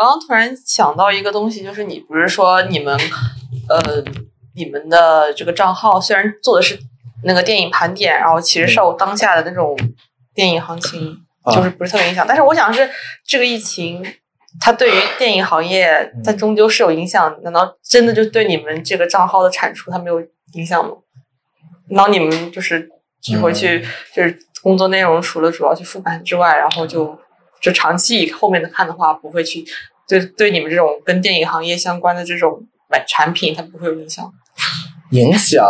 [0.00, 2.98] 刚刚突然想到一个东西，就是你不是说你们，
[3.68, 4.02] 呃，
[4.54, 6.78] 你们的这个账号虽然做的是
[7.24, 9.78] 那个电影盘点，然后其实受当下的那种
[10.34, 12.88] 电影行情啊就是不是特别影响，但是我想是
[13.26, 14.02] 这个疫情。
[14.60, 17.38] 它对于电影行业，它终究是有影响。
[17.44, 20.20] 难道真的就对你们这个账号的产出它没有
[20.54, 20.90] 影响吗？
[21.90, 22.90] 难道你们就是
[23.22, 27.16] 只会去，就是工作内容除了主要去复盘之外，然后就
[27.60, 29.64] 就长期以后面的看的话，不会去
[30.08, 34.32] 对对你们这种跟电影行业相关的这种买产品，它不会有影响。
[35.12, 35.66] 影响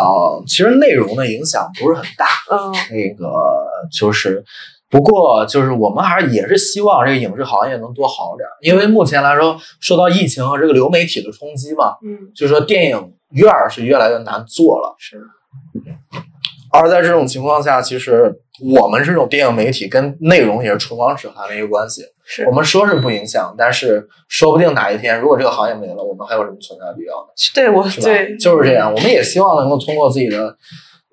[0.47, 4.45] 其实内容的影响不是很大，嗯那个就是，
[4.91, 14.95] 不过就是我们还是也是希望这个影视行业能多好点儿，因为目前来说受到疫情和这个流媒体的冲击嘛，嗯，就是说电影院儿是越来越难做了。
[14.99, 15.19] 是
[16.73, 18.33] 而在这种情况下，其实
[18.77, 22.03] 我们这种电影媒体跟内容也是唇亡齿寒的一个关系。
[22.25, 27.29] 是我们说是不影响，但是说不定哪一天如果这个行业没了，我们还有什么存在的必要呢？
[27.53, 27.83] 对我？
[28.01, 28.93] 对就是这样。
[28.95, 30.57] 我们也希望能够通过自己的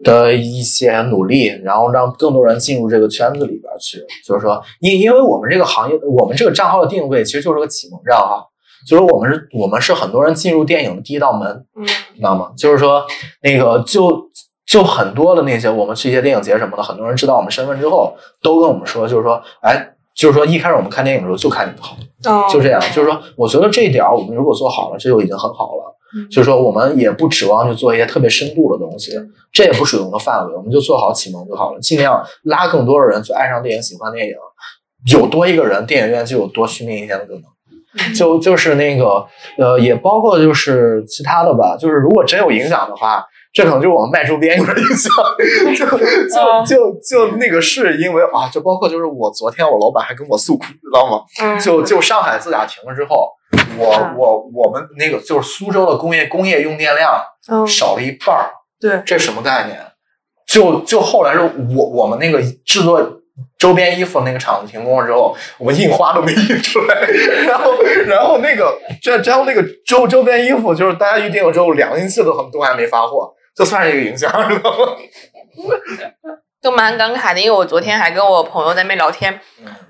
[0.03, 3.97] 的一些努力，然后让更多人进入这个圈子里边去。
[4.23, 8.47] 就是说，因因为我们这个行业，我们这个账号的定位其实就是个启蒙账号，
[8.87, 11.83] 就是我们是，我们是很多人进入电影的第一道门，嗯
[12.15, 12.51] 知道吗？
[12.55, 13.03] 就是说，
[13.41, 14.29] 那个就
[14.67, 19.93] 就很多的那些我们去一些电影节什么的，很多人知道我们身份之后，都跟我们说，就是说，哎。
[20.17, 21.95] 就是说，一开始我们看电影的时候就看你不好，
[22.25, 22.81] 哦就这样。
[22.91, 25.95] 就是说，我觉得这一点儿我们如果做好了，这就已经很好了。
[26.15, 29.11] 嗯就是说，我们也不指望去做一些特别深度的东西，
[29.51, 34.33] 这也不属于我们的范围，我们就做好启蒙就好了，尽量拉更多的人去爱上电影、喜欢电影。
[35.13, 37.43] 有多一个人，电影院就有多续命一天的可能。
[37.43, 39.23] 嗯就就是那个
[39.59, 41.77] 呃，也包括就是其他的吧。
[41.79, 43.23] 就是如果真有影响的话，
[43.57, 45.11] 这可能就是我们卖周边有点影响。
[45.73, 45.85] 就
[46.63, 51.21] 就就就那个是因为啊，就包括就是我昨天我老板还跟我诉苦，知道吗？
[51.41, 53.31] 嗯就就上海自打停了之后，
[53.79, 57.19] 我嗯我我们那个就是苏州的工业工业用电量
[57.51, 59.79] 嗯少了一半儿，对这什么概念？
[60.47, 61.39] 就就后来是
[61.75, 63.19] 我我们那个制作
[63.59, 67.01] 周边衣服那个厂子停工了之后，我们印花都没印出来，
[67.47, 67.73] 然后
[68.05, 74.95] 然后那个这然后那个周周边衣服就是大家预定了之后，两个星期都很都还没发货，这算是一个影响，知道吗？
[76.61, 79.39] 就蛮感慨的，因为我昨天还跟我朋友在那边聊天，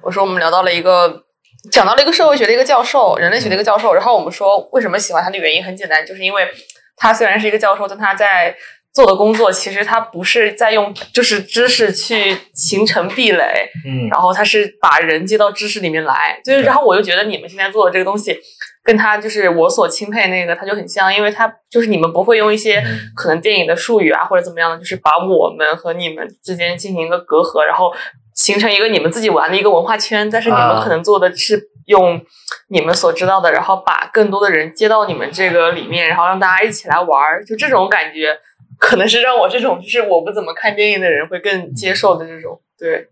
[0.01, 1.23] 我说我们聊到了一个
[1.71, 6.47] 讲到了一个社会学的一个教授，人类学的一个教授，然后我们说为什么喜欢他的原因很简单，就是因为
[6.95, 8.55] 他虽然是一个教授，但他在
[8.93, 18.39] 做的工作其实他不是在用就是知识去形成壁垒，嗯然后他是把人接到知识里面来，就是然后我就觉得你们现在做的这个东西。
[18.87, 22.81] 跟他就是我所钦佩那个，他就很像，因为他就是你们不会用一些
[23.13, 27.93] 可能电影的术语啊或者怎么样的，就是把我们和你们之间进行一个隔阂，然后
[28.33, 30.29] 形成一个你们自己玩的一个文化圈。
[30.29, 32.21] 但是你们啊可能做的是用
[32.69, 38.39] 你们所知道的，然后把更多的人接到你们这个里面，然后让大家一起来玩儿，就这种感觉，
[38.79, 42.61] 可能是让我这种就是我不怎么看电影的人会更接受的这种。
[42.79, 43.07] 对，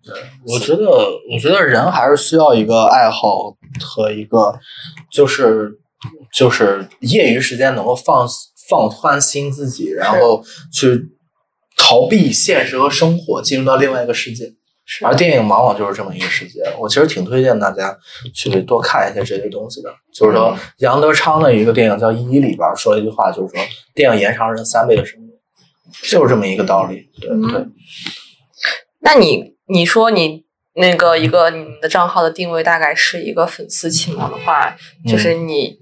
[0.47, 4.57] 我觉得，我觉得人还是需要一个爱好和一个，
[5.11, 5.79] 就是
[6.33, 8.27] 就是业余时间能够放
[8.69, 11.09] 放宽心自己，然后去
[11.75, 14.53] 逃避现实和生活，进入到另外一个世界。
[14.87, 16.61] 是而电影往往就是这么一个世界。
[16.77, 17.97] 我其实挺推荐大家
[18.35, 19.91] 去多看一些这些东西的。
[20.13, 25.31] 就是说，杨德昌的一个电影叫《一》里边说了一句话，就是说，电影延长人三倍的生命，
[26.03, 27.09] 就是这么一个道理。
[27.19, 27.65] 对嗯对。
[28.99, 30.45] 那你你说你
[30.75, 34.75] 那个一个你们的账号的定位大概是一个粉丝启蒙的话，
[35.07, 35.79] 就是你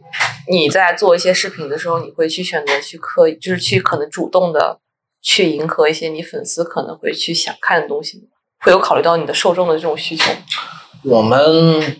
[0.47, 4.79] 你在做一些视频的时候，你会去选择去刻意，就是去可能主动的
[5.21, 8.25] 去迎合一些你粉丝可能会去想看的东西吗，
[8.59, 10.31] 会有考虑到你的受众的这种需求？
[11.03, 11.97] 我们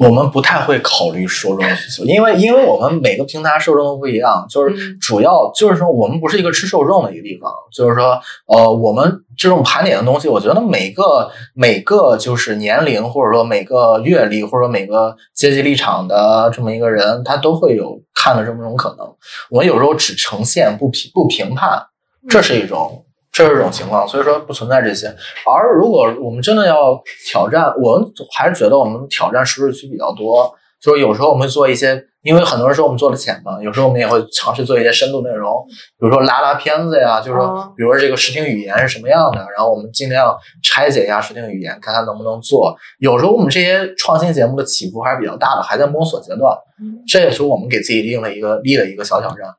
[0.00, 19.06] 我们不太会考虑受众的需求，因为因为我们每个平台受众都不一样，就是嗯主要就是说我们不是一个吃受众的一个地方，就是说呃我们这种盘点的东西，我觉得每个每个就是年龄或者说每个阅历或者说每个阶级立场的这么一个人，他都会有看的这么种可能。
[19.50, 21.82] 我们有时候只呈现不评不评判，
[22.26, 23.04] 这是一种。
[23.32, 25.06] 这是一种情况，所以说不存在这些。
[25.46, 27.00] 而如果我们真的要
[27.30, 28.06] 挑战，我们
[28.36, 30.52] 还是觉得我们挑战舒适区比较多。
[30.80, 35.62] 就是有时候我们会做一些，因为很多人说我们做的浅嘛，有时候我们也会尝试做一些深度内容，
[35.98, 42.74] 比如说拉拉片子呀，就是说哦，比如说这个视听语言是什么样的，然后我们尽量拆解一下视听语言，看看能不能做。
[42.98, 46.56] 有时候我们这些创新节目的起伏还是比较大的，还在摸索阶段。
[46.82, 49.54] 嗯这也是我们给自己定了一个立了一个小挑战。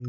[0.00, 0.06] 之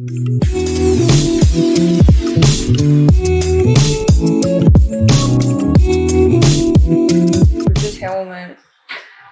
[7.92, 8.56] 前我们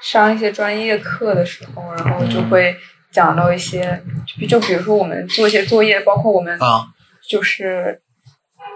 [0.01, 2.75] 上一些专业课的时候，然后就会
[3.09, 4.03] 讲到一些，
[4.41, 6.85] 就就比如说我们做一些作业，包括我们啊
[7.29, 8.01] 就是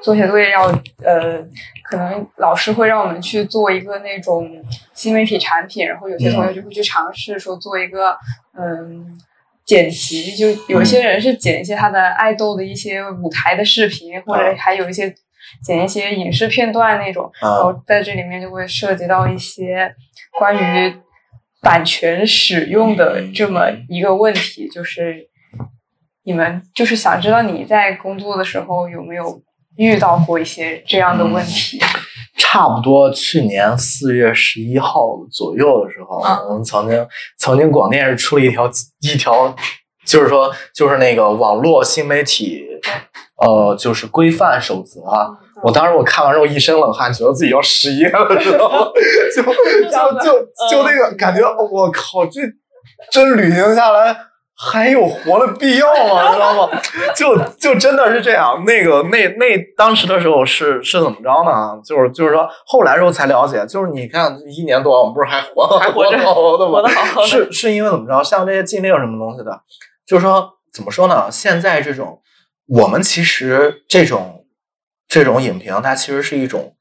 [0.02, 0.68] 做些作业要
[1.04, 1.46] 呃，
[1.84, 4.50] 可能老师会让我们去做一个那种
[4.94, 8.18] 新媒体产品，然后有些同学就会去尝试说做一个
[8.58, 9.20] 嗯。
[9.66, 15.14] 剪辑就有些人是剪一些他的爱豆的一些舞台的视频，或者还有一些
[15.64, 19.94] 剪一些影视片段那种，然啊后在这里面就会涉及到一些
[20.38, 20.94] 关于
[21.62, 25.30] 版权使用的这么一个问题，就是
[26.24, 29.42] 你们就是想知道你在工作的时候有没有
[29.78, 31.80] 遇到过一些这样的问题？
[32.38, 37.08] 差不多去年四月十一号左右的时候，啊我们曾经
[37.38, 38.70] 曾经广电是出了一条
[39.02, 39.56] 一条，
[40.06, 42.66] 就是说就是那个网络新媒体，
[43.42, 45.30] 呃，就是规范守则啊。
[45.64, 48.88] 我当时我看完之后一身冷汗，觉得自己要失业 了，知道吗？
[49.34, 49.50] 就就
[50.20, 52.42] 就就那个感觉，我靠，这
[53.12, 54.14] 真旅行下来
[54.56, 56.32] 还有活的必要吗？
[56.34, 56.82] 知道吗？
[57.16, 58.64] 就就真的是这样。
[58.66, 61.80] 那个那那当时的时候是是怎么着呢？
[61.84, 66.72] 就是就是说后来时候才了解，就是你看一年多，我们不是还活还活着好好的吗？
[66.74, 68.24] 活得好好的是是因为怎么着？
[68.24, 69.62] 像这些禁令什么东西的，
[70.06, 71.30] 就是说怎么说呢？
[71.32, 72.22] 现在这种
[72.68, 74.46] 我们其实这种
[75.08, 76.76] 这种影评，它其实是一种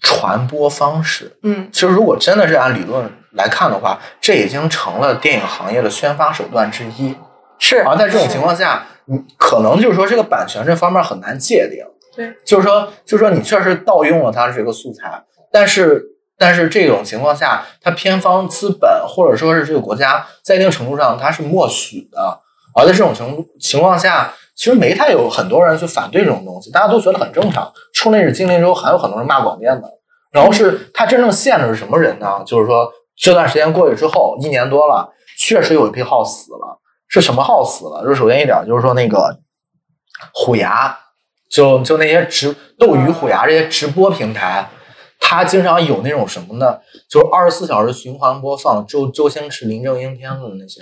[0.00, 1.38] 传播方式。
[1.42, 7.14] 嗯其实如果真的是按理论来看的话，这已经成了电影行业的宣发手段之一。
[7.58, 11.84] 是而在这种情况下，你可能就是说这个版权这方面很难界定。
[12.16, 15.22] 对，就是说，就是说你确实盗用了它的这个素材，
[15.52, 16.04] 但是
[16.38, 22.40] 但是这种情况下，它片方资本或者说是这个国家在一定程度上它是默许的。
[22.76, 27.72] 而在这种情情况下，其实没太有很多人去反对这种东西，大家都觉得很正常。
[27.92, 29.88] 出那日禁令之后，还有很多人骂广电的。
[30.32, 32.42] 然后是它真正限制是什么人呢？
[32.44, 36.80] 就是说这段时间过去之后，一年多了，确实有一批号死了。
[37.08, 38.02] 是什么号死了？
[38.02, 39.38] 就是首先一点，就是说那个
[40.32, 40.98] 虎牙，
[41.48, 44.68] 就就那些直斗鱼、虎牙这些直播平台，
[45.20, 46.80] 它经常有那种什么呢？
[47.08, 50.80] 就是二十四小时循环播放周周星驰、林正英片子的那些，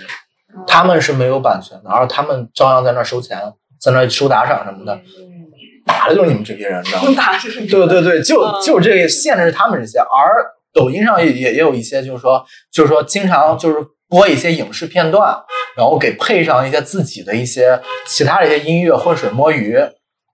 [0.65, 5.51] 他们是没有版权的，而他们照样在那收钱，在那收打赏什么的，嗯，
[5.85, 7.13] 打的就是你们这些人，知道吗？
[7.15, 7.67] 打是？
[7.67, 13.77] 对对对，就嗯就这个限制他们这些，而抖音上也也也有一些，就是说就是说经常就是
[14.09, 15.37] 播一些影视片段，
[15.77, 19.77] 然后给配上一些自己的一些其他的一些音乐浑水摸鱼，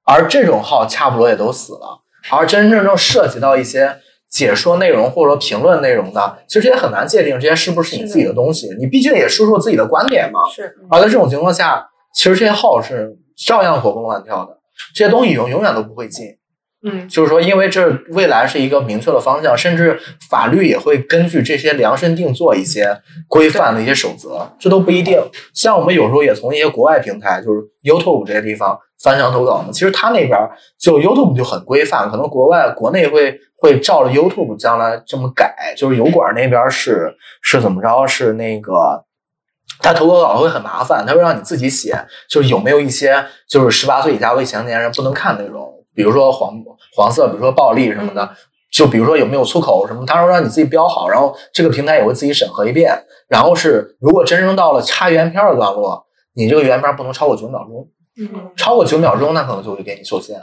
[0.06, 2.00] 而这种号差不多也都死了，
[2.32, 3.98] 而真真正正涉及到一些。
[4.32, 8.68] 解说内容或者说评论内容的，其实这也很难界定这些是不是你自己的东西。
[8.78, 10.42] 你毕竟也说说自己的观点嘛。
[10.54, 11.84] 是，而在这种情况下，
[12.14, 14.56] 其实这些号是照样活蹦乱跳的，
[14.94, 16.28] 这些东西永永远都不会进。
[16.82, 20.00] 嗯就是说，因为这未来是一个明确的方向，甚至
[20.30, 25.22] 法律也会根据这些量身定做一些规范的一些守则，这都不一定。
[25.54, 30.38] 像我们有时候也从一些国外平台，就是 YouTube 这些地方翻墙投稿嘛，其实他那边
[30.80, 38.08] 就 YouTube 就很规范，可能国外国内会会照着 YouTube 将来这么改，就是油管那边是是怎么着？
[38.08, 39.04] 是那个。
[39.82, 41.96] 他投稿会很麻烦，他会让你自己写，
[42.28, 46.54] 就是有没有一些就是十八岁以下未成年人不能看内容，比如说黄
[46.96, 48.30] 黄色，比如说暴力什么的，
[48.72, 52.98] 就比如说有没有粗口什么，他说让你自己标好，然后这个平台也会自己审核一遍，
[53.28, 57.86] 然后是如果真正到了插原片的段落，你这个原片不能超过九秒钟，
[58.18, 58.50] 嗯。
[58.56, 60.40] 超过九秒钟那可能就会给你受限，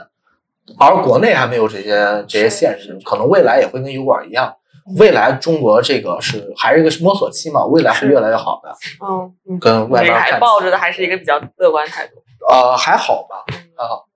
[0.77, 4.53] 而国内还没有这些这些限制，可能未来也会跟油管一样。
[4.99, 8.69] 未来中国这个是还是一个摸索期嘛，未来会越来越好的，
[9.03, 12.13] 嗯嗯，跟外这个还边抱着的还是一个比较乐观态度。
[12.47, 13.43] 呃还好吧，
[13.75, 14.06] 还好。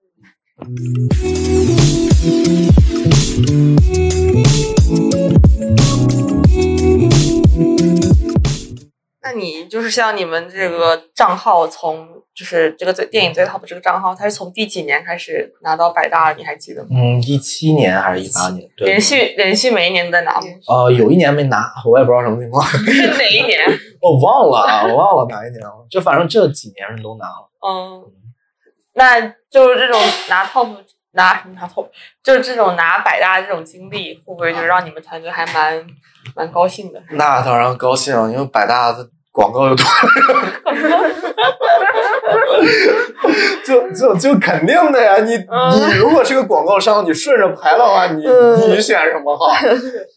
[9.24, 16.32] 那你就是像你们这个账号从就是这个最电影最 top 这个账号，它是从第几年开始拿到百大？
[16.32, 16.88] 你还记得吗？
[16.92, 18.68] 嗯，一七年还是一八年？
[18.76, 20.46] 对连，续连续每一年都在拿吗？
[20.68, 23.58] 呃，有一年没拿，我也不知道什么情况， 是哪一年？
[24.00, 25.86] 我 忘了啊，我忘了哪一年了。
[25.90, 27.50] 就反正这几年是都拿了。
[27.64, 28.02] 嗯，
[28.94, 29.20] 那
[29.50, 30.68] 就是这种拿 top
[31.12, 31.86] 拿什么拿 top，
[32.22, 35.84] 就是这种拿百大这种经历，会不会就让你们团队还蛮
[36.34, 37.02] 蛮高兴的？
[37.10, 39.84] 那当然高兴，因为百大的广告又多，
[43.64, 45.18] 就就就肯定的呀。
[45.18, 49.52] 你嗯你如果是个广告商，你顺着排的话，你嗯你选什么号？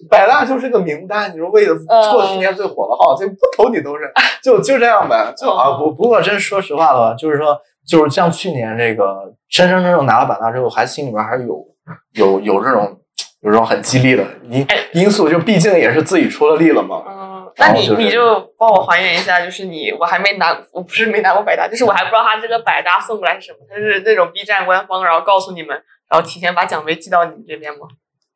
[0.09, 4.11] 百大就是个名单，你说为了嗯过去年最火的号，这不投你都是，
[4.43, 5.33] 就就这样呗。
[5.37, 7.57] 就啊，嗯不不过真说实话的话，就是说，
[7.87, 11.65] 就是像去年这个真真正正拿了百大之后，还心里边还是有
[12.13, 12.99] 有有这种
[13.41, 17.03] 有这种很激励的因哎因素，就毕竟也是自己出了力了嘛。
[17.07, 25.69] 嗯，那你就是你就帮我还原一下，就是你我还没拿，我不是没拿过百大，就是我还不知道他这个百大送过来是什么，他是那种 B 站官方，然后告诉你们，
[26.09, 27.87] 然后提前把奖杯寄到你们这边吗？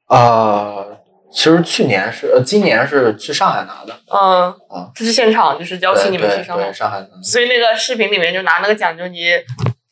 [0.09, 0.97] 呃，
[1.31, 9.27] 其实去年是，呃，今年是去上海拿的，嗯，啊这是现场，就是邀请你们去上海对，上海所以那个视频里面就拿那个奖，就是你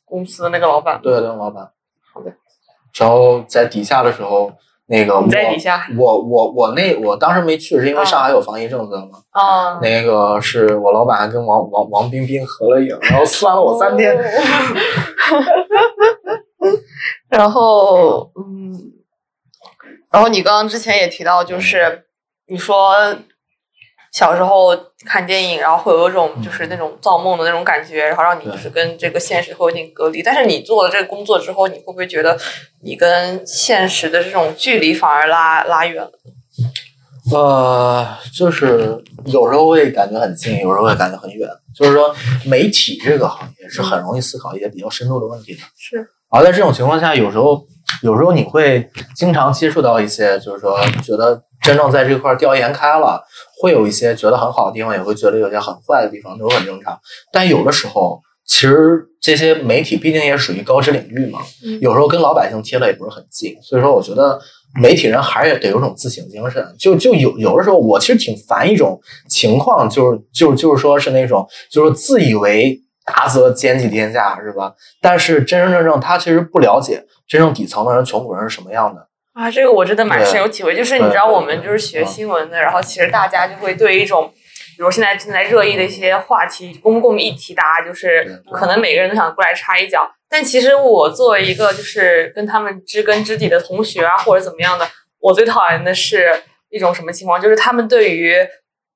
[0.03, 0.99] 公司的那个老板。
[1.01, 1.69] 对对，老板。
[2.13, 2.31] 好的。
[2.97, 4.51] 然后在底下的时候，
[4.87, 9.19] 那个我在我底下我我我那我当时没去，是因为上海有防疫政策嘛。
[9.29, 14.17] 啊，那个是我老板还跟王王王冰冰合了影，然后酸了我三天。
[17.29, 18.73] 然后，嗯，
[20.17, 22.03] 然后你刚刚之前也提到，就是
[22.47, 23.15] 你说
[24.11, 30.23] 小时候看电影，然后会有一种就是那种造梦的那种感觉，然后让你就是跟这个现实会有点隔离。
[30.23, 32.35] 但是你做了这个工作之后，你会不会觉得
[32.81, 36.11] 你跟现实的这种距离反而拉拉远了？
[37.31, 41.47] 呃，就是有时候会感觉很近，有时候会感觉很远。
[41.75, 45.59] 就是说，媒体这个行业是很容易思考一些比较深度的问题的。
[45.77, 47.65] 是，而在这种情况下，有时候
[48.03, 53.23] 有时候你会经常接触到一些，就是说觉得真正在这块儿调研开了，
[53.61, 56.99] 会有一些觉得很好的地方，也会觉得有些很坏的地方，都很正常。
[57.31, 64.39] 但有的时候，其实这些媒体毕竟也属于高知领域嘛，嗯有时候跟老百姓贴的也不是很近，所以说我觉得
[64.81, 66.75] 媒体人还是得有种自省精神。
[66.77, 68.99] 就就有有的时候，我其实挺烦一种
[69.29, 74.75] 情况，就是就就是说是那种就是自以为达则兼济天下是吧？
[75.01, 79.07] 但是真真正正他其实不了解真正底层的人穷苦人是什么样的。
[79.33, 80.75] 啊，这个我真的蛮深有体会。
[80.75, 84.29] 就是你知道，我们就是学嗯新闻的，然后其实大家就会对一种，
[84.75, 90.11] 比如现在正在热议的一些话题、公共议题，大家就是可能每个人都想过来插一脚。
[90.29, 94.85] 但其实我作为一个就是跟他们知根知底的同学啊，或者怎么样的，
[95.19, 97.39] 我最讨厌的是一种什么情况？
[97.39, 98.35] 就是他们对于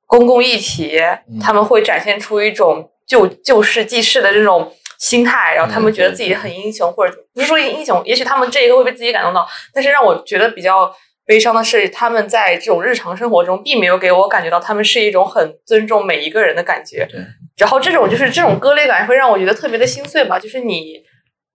[0.05, 0.99] 公共议题，
[1.41, 10.95] 他们会展现出一种救救世济世的这种心态，然后他们觉得自己很英雄，或者不是说英雄，也许他们这一刻会被自己感动到，但是让我觉得比较
[11.25, 17.07] 悲伤的是，他们在这种日常生活中，并没有给我感觉到他们是一种很尊重每一个人的感觉。
[17.09, 17.21] 对。
[17.57, 20.39] 然后这种就是这种割裂感，会让我觉得特别的心碎吧。
[20.39, 21.03] 就是你，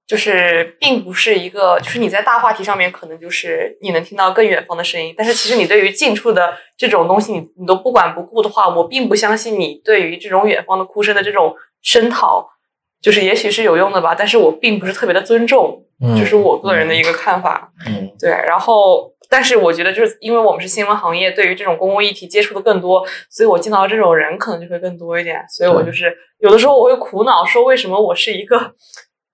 [0.07, 12.49] 就是并不是一个，就是你在大话题上面可能就是你能听到更远方的声音，但是其实你对于近处的这种东西，你你都不管不顾的话，我并不相信你对于这种远方的哭声的这种声讨，
[13.03, 15.85] 就是也许是有用的吧，但是我并不是特别的尊重，
[16.17, 17.73] 这是我个人的一个看法。
[17.87, 19.13] 嗯，对，然后。
[19.29, 25.45] 但是我觉得，就是因为我们是新闻行业，对于这种公共议题接触的更多，所以我见到这种人可能就会更多一点。
[25.49, 28.57] 所以我就是有的时候我会苦恼，说为什么我是一个，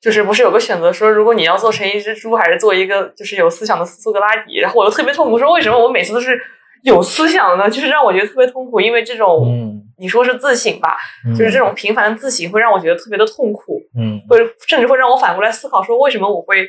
[0.03, 4.59] 就是不是有个选择说，如果你要做成一只猪，还是做一个就是有思想的苏格拉底？
[4.59, 6.39] 然后我又特别痛苦，说为什么我每次都是
[6.83, 7.71] 有思想的呢？
[7.71, 10.97] 就是让我觉得特别痛苦，因为这种你说是自省吧，
[11.39, 14.37] 就是这种频繁的自省会让我觉得特别的痛苦，嗯，会
[14.67, 16.69] 甚至会让我反过来思考，说为什么我会。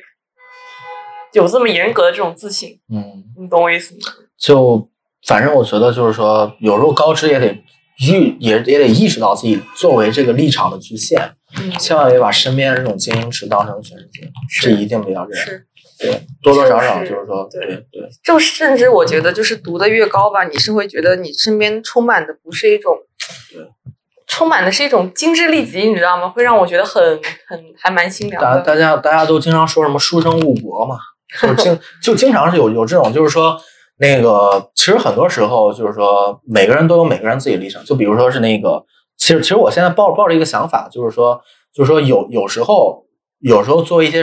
[1.34, 4.02] 有这么严格的这种自省，嗯，你懂我意思吗？
[4.38, 4.88] 就
[5.26, 7.48] 反正我觉得就是说，有时候高知也得
[8.00, 11.20] 意也也得意识到自己作为这个立场的局限，
[11.80, 14.32] 千万别把身边这种精英池当成全世界，
[14.62, 15.46] 这一定不要这样。
[15.46, 15.66] 是，
[16.00, 18.10] 对，多多少少就是说，对对。
[18.24, 22.98] 就甚至我觉得，就是读的越高吧，你是会觉得你身边充满的不是一种，
[23.52, 23.66] 对，
[24.28, 26.30] 充满的是一种精致利己，你知道吗？
[26.30, 27.02] 会让我觉得很
[27.48, 28.62] 很还蛮心凉的。
[28.62, 30.98] 大大家大家都经常说什么书生误国嘛。
[31.42, 33.60] 就经 就经常是有有这种，就是说
[33.98, 37.84] 那个，其实很多时候就是说，每个人都有每个人自己的立场。
[37.84, 38.86] 就比如说是那个，
[39.24, 41.42] 其实其实我现在抱抱着一个想法，就是说，
[41.74, 43.06] 就是说有有时候
[43.40, 44.22] 有时候作为一些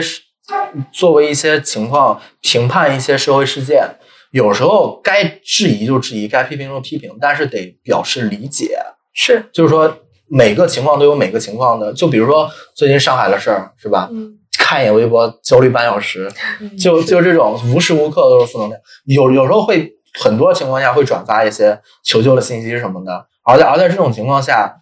[0.93, 3.83] 作为一些情况评判一些社会事件，
[4.29, 8.77] 有时候该质疑就质疑，该批评就批评，但是得表示理解。
[9.11, 9.97] 是，就是说
[10.27, 11.91] 每个情况都有每个情况的。
[11.93, 14.07] 就比如说最近上海的事儿，是吧？
[14.11, 14.37] 嗯。
[14.59, 16.31] 看一眼微博，焦虑半小时，
[16.79, 18.79] 就就这种无时无刻都是负能量。
[19.05, 24.77] 有有时候会很多情况下会转发一些求救的信息什么的，而在而在这种情况下，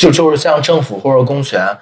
[0.00, 1.76] 就就是像政府或者公权，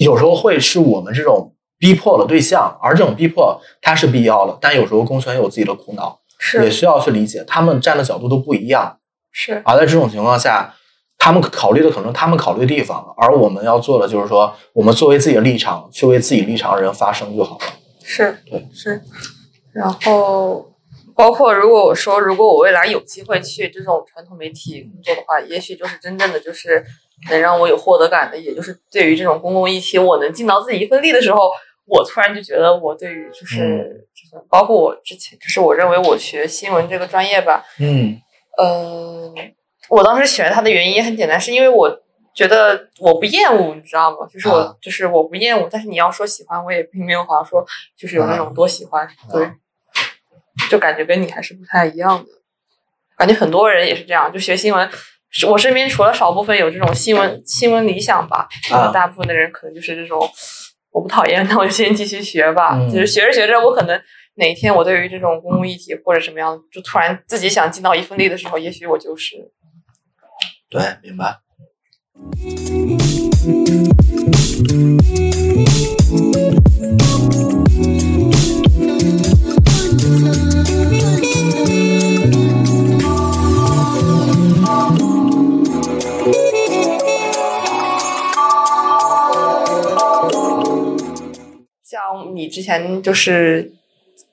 [0.00, 8.98] 有时候会是我们这种逼迫的对象，而这种逼迫它是必要的，但有时候公权有自己的苦恼，是也需要去理解，他们站的角度都不一样，
[9.30, 10.74] 是而在这种情况下。
[11.22, 17.64] 他们考虑的可能他们考虑的地方，而我们要做的就是说，我们作为自己的立场去为自己立场的人发声就好了。
[18.02, 19.02] 是，对，是。
[19.74, 20.72] 然后，
[21.14, 26.82] 包括如果我说，如果我未来有机会去这种传统媒体工作的话，也许就是真正的就是
[27.28, 31.50] 能让我有获得感的，也就是对于这种公共议题，我能尽到自己一份力的时候，
[31.86, 38.16] 我突然就觉得我对于就是就是包括我之前就是我认为我学新闻这个专业吧，嗯，
[38.56, 39.34] 呃。
[39.88, 41.90] 我当时选它的原因也很简单，是因为我
[42.32, 44.18] 觉得我不厌恶，你知道吗？
[44.32, 47.66] 就是我就是我不厌恶，但是你要说喜欢，我也并没有好像说
[47.98, 49.50] 就是有那种多喜欢，对，
[50.70, 52.26] 就感觉跟你还是不太一样的。
[53.16, 54.88] 感觉很多人也是这样，就学新闻，
[55.48, 58.48] 我身边除了少部分有这种新闻新闻理想吧，
[58.92, 60.18] 大部分的人可能就是这种
[60.90, 62.78] 我不讨厌，那我就先继续学吧。
[62.88, 64.00] 就是学着学着，我可能
[64.34, 69.36] 哪一天我对于这种公共议题或者什么样，就突然自己想尽到一份力的时候，也许我就是。
[70.68, 71.36] 对，明白。
[93.02, 93.72] 就是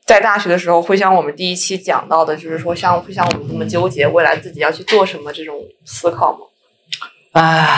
[0.05, 5.55] 在大学的时候，会像我们第一期讲到的，就是说像会像我们这么纠结未来自己要去做什么这种
[5.85, 6.39] 思考吗？
[7.33, 7.77] 唉，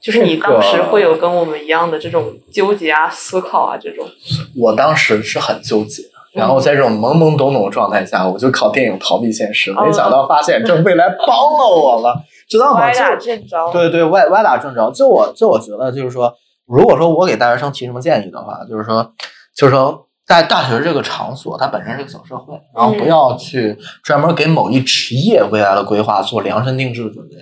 [0.00, 4.08] 就是你当时会有跟我们一样的这种纠结啊、思考啊这种。
[4.56, 6.02] 我当时是很纠结，
[6.32, 12.80] 然后在这种懵懵懂懂的状态下，我就靠电影逃避现实，没想到发现这未来帮了我了，知道吗？
[12.80, 13.70] 歪打正着。
[13.70, 14.90] 对对，歪歪打正着。
[14.90, 16.34] 就我就我觉得，就是说，
[16.66, 19.12] 如果说我给大学生提什么建议的话，就是说，
[19.56, 27.36] 就是说，在大学这个场所，它本身是个小社会，然后不要去专门给某一职业未来的规划做量身定制的准备。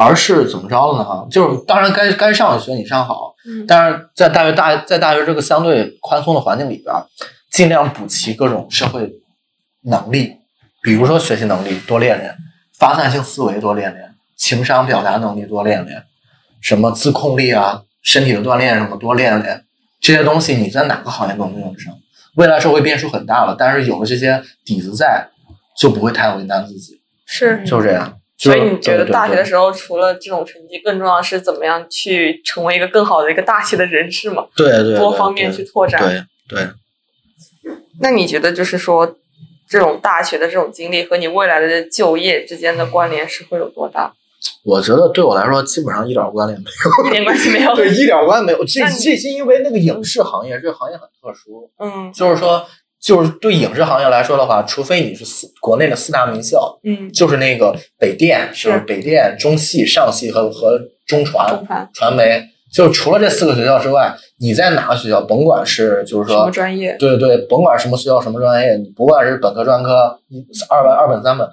[0.00, 1.04] 而是怎么着的呢？
[1.04, 3.34] 哈，就是当然该该上的学你上好，
[3.66, 6.94] 但是在大学大在大学这个相对宽松的环境里边，
[7.50, 9.10] 尽量补齐各种社会
[9.82, 10.36] 能力，
[10.84, 12.32] 比如说学习能力多练练，
[12.78, 16.04] 发散性思维多练练，情商表达能力多练练，
[16.60, 19.64] 什么自控力啊，身体的锻炼什么多练练，
[20.08, 21.92] 这些东西你在哪个行业都能用得上。
[22.36, 25.28] 未来社会变数很大了，但是有了这些底子在，
[25.76, 26.98] 就不会太为难自己。
[27.26, 28.18] 是，就是这样。
[28.38, 34.46] 所以你觉得大学的时候，除了这种成绩，更重要的是怎么样去成为一个更好的一个大气的人士嘛？
[34.56, 36.00] 对对，多方面去拓展。
[36.00, 36.24] 对
[36.56, 36.68] 对。
[38.00, 39.14] 那你觉得就是说，
[39.68, 44.14] 这种大学的这种经历和你未来的就业之间的关联是会有多大？
[44.68, 46.66] 我觉得对我来说基本上一点关联没
[47.02, 47.74] 有，一点关系没有。
[47.74, 48.58] 对，一点关系没有。
[48.66, 52.62] 这这是因为那个影视行业，这个行业很特殊，嗯就是说，
[53.00, 66.94] 就是对影视行业来说的话，除非你是四国内的四大名校，嗯，就是那个北电，是就是北电、中戏、上戏和和中传中传传媒，就除了这四个学校之外，你在哪个学校，甭管是就是什么说，专业？
[66.98, 71.48] 对对对，甭管什么学校什么专业，你不管是本科、专科，一二本、二本、三本，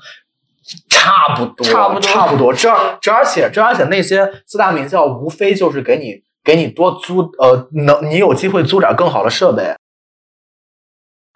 [0.89, 2.53] 差不多，差不多差不多。
[2.53, 2.69] 这
[3.01, 9.75] 这而且这而且那些四大名校，无非就是给你给你多租呃，能你有机会租点更好的设备。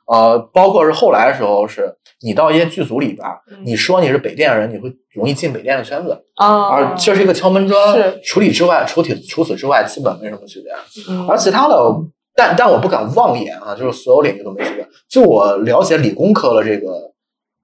[0.07, 7.93] 呃，包括是后来的时候，是你到一些剧组里边，嗯你说你是北电人，你会容易进北电的圈子，啊，而这是一个敲门砖。
[7.93, 10.73] 是除此之外，除此除此之外，基本没什么区别。
[11.07, 11.75] 嗯而其他的，
[12.35, 14.87] 但但我不敢妄言啊，就是所有领域都没区别。
[15.07, 17.13] 就我了解理工科的这个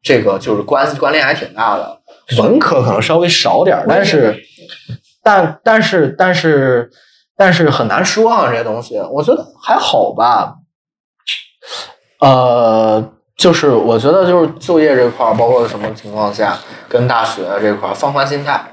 [0.06, 2.00] 这个就是关系关联还挺大的，
[2.38, 4.40] 文科可能稍微少点儿，但是
[5.24, 6.92] 但但是但是
[7.36, 10.58] 但是很难说啊，这些东西，我觉得还好吧。
[12.22, 16.56] 呃，就是我觉得就是就业这块儿，包括什么情况下
[16.88, 18.64] 跟大学这块儿放宽心态。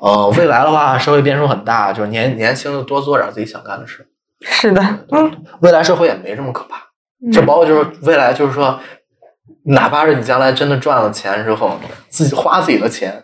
[0.00, 4.06] 呃，未来的话，社会变数很大，就是年年轻的多做点自己想干的事。
[4.40, 4.80] 是的，
[5.10, 6.76] 嗯，未来社会也没这么可怕，
[7.32, 8.78] 就包括就是未来就是说，
[9.64, 11.78] 哪怕是你将来真的赚了钱之后，
[12.08, 13.22] 自己花自己的钱，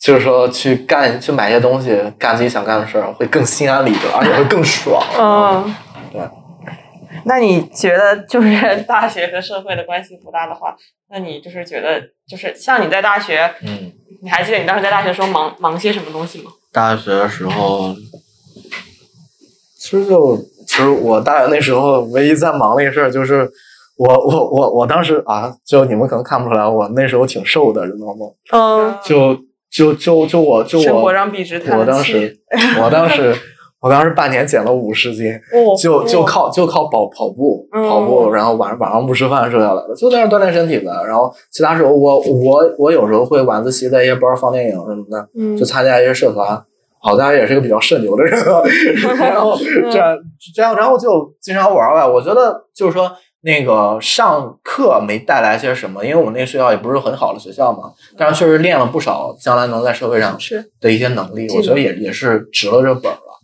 [0.00, 5.02] 就是说去干去买些东西，干自己想干的事儿，会更心安理得，而且会更爽。
[5.18, 5.74] 嗯，
[6.10, 6.22] 对。
[7.24, 10.74] 那你觉得就是大学和社会的关系不大的话，
[11.10, 13.92] 那你就是觉得就是像你在大学，嗯，
[14.22, 16.50] 你还记得你当时在大学时候忙忙些什么东西吗？
[16.72, 17.94] 大学的时候，
[19.78, 23.50] 其实就其实我大学那时候唯一在忙的一个事儿就是。
[23.98, 28.26] 我我我我当时啊，就你们可能看不出来，我那时候挺瘦的，知道吗？
[28.52, 29.36] 嗯，就
[29.70, 32.38] 就就就我就生活我 我当时
[32.82, 33.34] 我当时
[33.80, 40.86] 我当时半年减了五十斤，哦就就哦靠就靠跑跑步嗯跑步，然后晚上晚上不吃饭瘦下来的，就在那锻炼身体呗。
[41.06, 46.62] 然后其他时候我我我有时候会晚自习在一些班放电影什么的，嗯就参加一些社团。
[47.00, 48.60] 好在也是个比较社牛的人啊，
[49.30, 50.18] 然后这样
[50.52, 52.04] 这样，然后就经常玩儿呗。
[52.04, 53.08] 我觉得就是说，
[53.48, 60.70] 那个上课没带来些什么，因为我们那个学校也不是很好的学校嘛，但是确实练了不少将来能在社会上是。
[60.82, 63.40] 的一些能力，我觉得也也是值了这本儿了。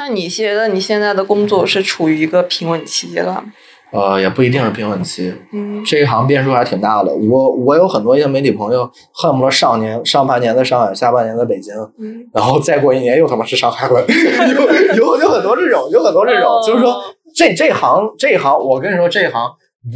[0.00, 3.52] 那你觉得你现在的工作是处于一个平稳期阶段吗？
[3.92, 7.12] 呃，也不一定是平稳期，嗯这一行变数还挺大的。
[7.12, 14.00] 我我有很多一些媒体朋友，恨不得上年上半年在上海，下半年在北京，嗯，然后再过一年又他妈是上海了，
[14.96, 16.96] 有有有很多这种，有很多这种，哦就是说
[17.36, 19.50] 这这行这一行，我跟你说这一行，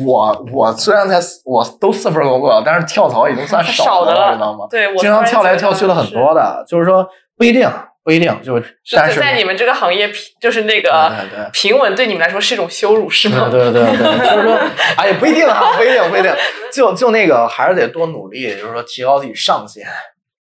[0.07, 4.67] 我我虽然才我都四份工作了，但是跳槽已经算少的了，知道吗？
[4.71, 7.07] 对，我经常跳来跳去了很多的，就是说
[7.39, 7.67] 不一定
[8.05, 11.11] 不一定，就是但是在你们这个行业平，就是那个。
[11.53, 13.49] 平稳对你们来说是一种羞辱，是吗？
[13.51, 14.59] 对对对对， 就是说，
[14.97, 16.31] 哎，也不一定啊，不一定，不一定，
[16.71, 19.87] 就就那个还是得多努力，就是说提高自己上限，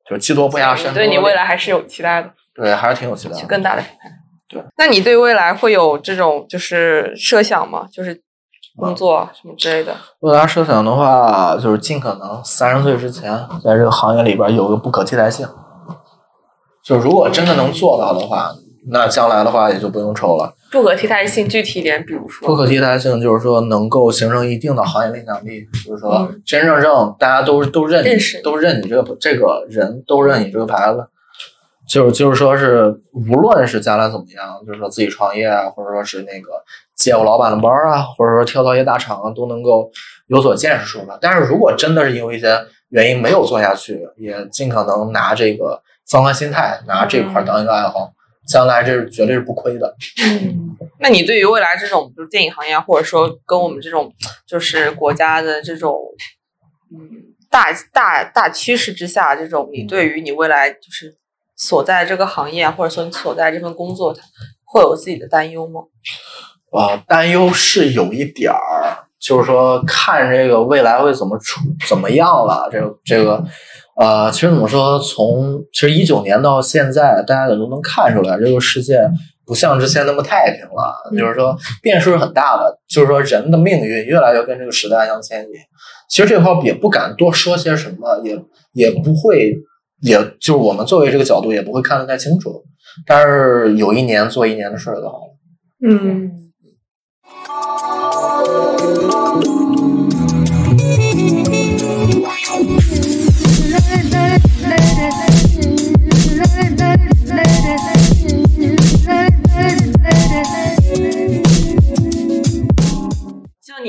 [0.10, 0.92] 就是技多不压身。
[0.94, 3.40] 对你未来还是有期待的，对还是挺有期待的。
[3.40, 4.10] 去更大的平台。
[4.50, 7.86] 对，那你对未来会有这种就是设想吗？
[7.92, 8.20] 就是
[8.76, 9.96] 工作什么之类的？
[10.22, 13.32] 未来设想的话，就是尽可能三十岁之前，
[13.64, 15.48] 在这个行业里边有个不可替代性。
[16.84, 18.52] 就如果真的能做到的话，
[18.90, 20.54] 那将来的话也就不用愁了。
[20.72, 31.08] 不可替代性具体一点，比如说不，可替代性就是说能够形成一定的行业影响力，就是说嗯真真正正大家都都认认识都认你这个这个人，都认你这个牌子。
[31.90, 36.52] 就是就是说是，无论是将来怎么样，就是说自己创业啊，或者说是那个
[36.96, 39.92] 接我老板的班啊，或者说跳到一些大厂啊，都能够
[40.28, 41.18] 有所建树吧。
[41.20, 42.58] 但是如果真的是因为一些
[42.90, 45.82] 原因没有做下去，也尽可能拿这个
[46.12, 48.12] 放宽心态，拿这块儿当一个爱好，
[48.48, 49.96] 将来这是绝对是不亏的。
[50.24, 54.14] 嗯， 那你对于未来这种就是电影行业啊，或者说跟我们这种
[54.46, 55.98] 就是国家的这种
[56.92, 61.16] 嗯大大大趋势之下，这种你对于你未来就是
[61.56, 64.22] 所在这个行业啊，或者说你所在这份工作，它
[64.66, 65.82] 会有自己的担忧吗？
[66.72, 72.70] 啊，担忧是有一点儿，就是说看这个未来会怎么出怎么样了。
[72.72, 73.44] 这个这个，
[73.98, 79.00] 呃，其实怎么说，从其实一九年到现在，大家也都能看出来，这个世界
[79.46, 85.50] 不像之前那么太平了，就是说变数是很大的，就是说人的命运越来越跟这个时代相牵引。
[86.10, 88.38] 其实这块也不敢多说些什么，也
[88.74, 89.54] 也不会，
[90.02, 92.64] 也就是我们作为这个角度也不会看得太清楚。
[93.06, 95.36] 但是有一年做一年的事儿就好了。
[95.88, 96.32] 嗯。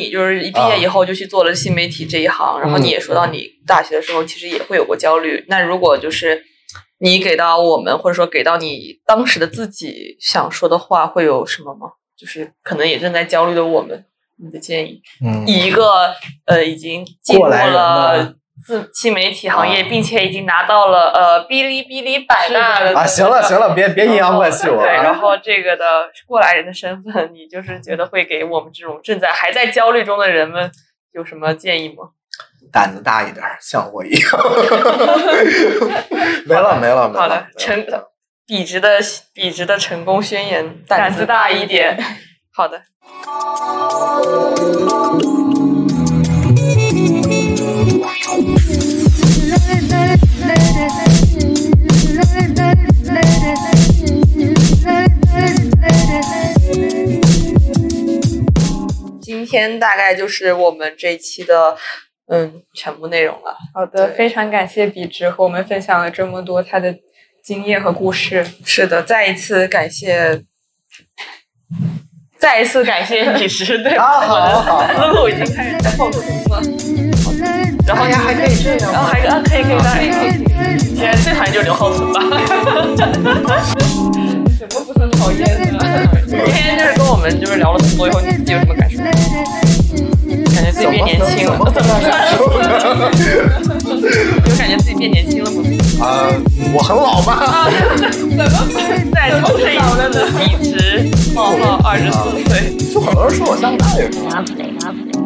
[0.03, 5.45] 你就是一毕业以后就去做了新媒体这一行，然后你也说到你大学的时候其实也会有过焦虑。
[5.49, 6.45] 那如果就是
[6.99, 11.93] 你给到我们，或者说给到你当时的自己想说的话，会有什么吗？
[12.17, 14.05] 就是可能也正在焦虑的我们，
[14.37, 16.15] 你的建议，嗯，以一个
[16.47, 25.15] 呃已经进入了的自新媒体行业，并且已经拿到了呃哔哩哔哩百大的啊，行了行了，别别阴阳怪气我对，然啊。
[25.15, 30.71] 后这个的过来人的身份， 你就是觉得会给我们这种正在还在焦虑中的人们
[31.13, 32.11] 有什么建议吗？
[32.73, 34.31] 胆子大一点儿，像我一样。
[36.47, 37.21] 没了没了没了。
[37.21, 37.87] 好的，没了成
[38.47, 38.99] 笔直的
[39.35, 41.99] 笔直的成功宣言，胆子大一点。
[42.55, 42.83] 好的，
[59.43, 61.77] 今天大概就是我们这一期的
[62.31, 63.57] 嗯全部内容了。
[63.75, 66.95] 好的，非常感谢笔直和我们分享了这么多他的
[67.43, 68.47] 经验和故事。
[68.65, 70.41] 是的，再一次感谢，
[72.39, 76.63] 再一次感谢你是 对啊好好思路已经开始在放空了。
[77.85, 80.23] 然后哎呀还可以这样然后还啊可以可以可以可
[80.71, 82.21] 以，现在最讨厌就是刘浩存吧。
[85.03, 85.41] 什么不是很讨厌
[85.73, 85.81] 的？
[86.29, 88.99] 今天就是跟我们就是聊了这么多以后，你自己有什么感受？
[90.55, 91.89] 感觉自己变年轻了，怎么
[94.47, 95.63] 有感觉自己变年轻了吗？
[96.01, 96.31] 啊，
[96.73, 97.69] 我很老吧？
[99.13, 100.73] 在投射一次的比值
[101.35, 102.51] 冒号二十四岁。
[102.93, 104.23] 就很多人说我像大学生。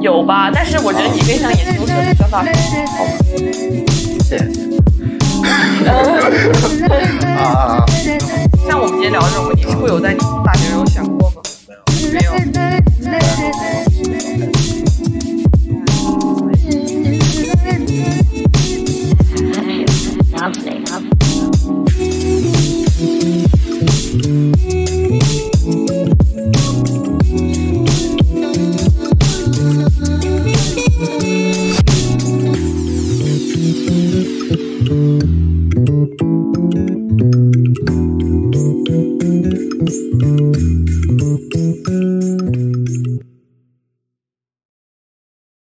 [0.00, 0.50] 有吧？
[0.54, 3.10] 但是我觉得你更像研究生，像大学生，好吗？
[7.38, 7.84] 啊，
[8.68, 11.42] 像我们今天聊的这种问题，你会有在你大学时候想过吗？
[12.12, 12.32] 没有？
[13.00, 13.85] 没有。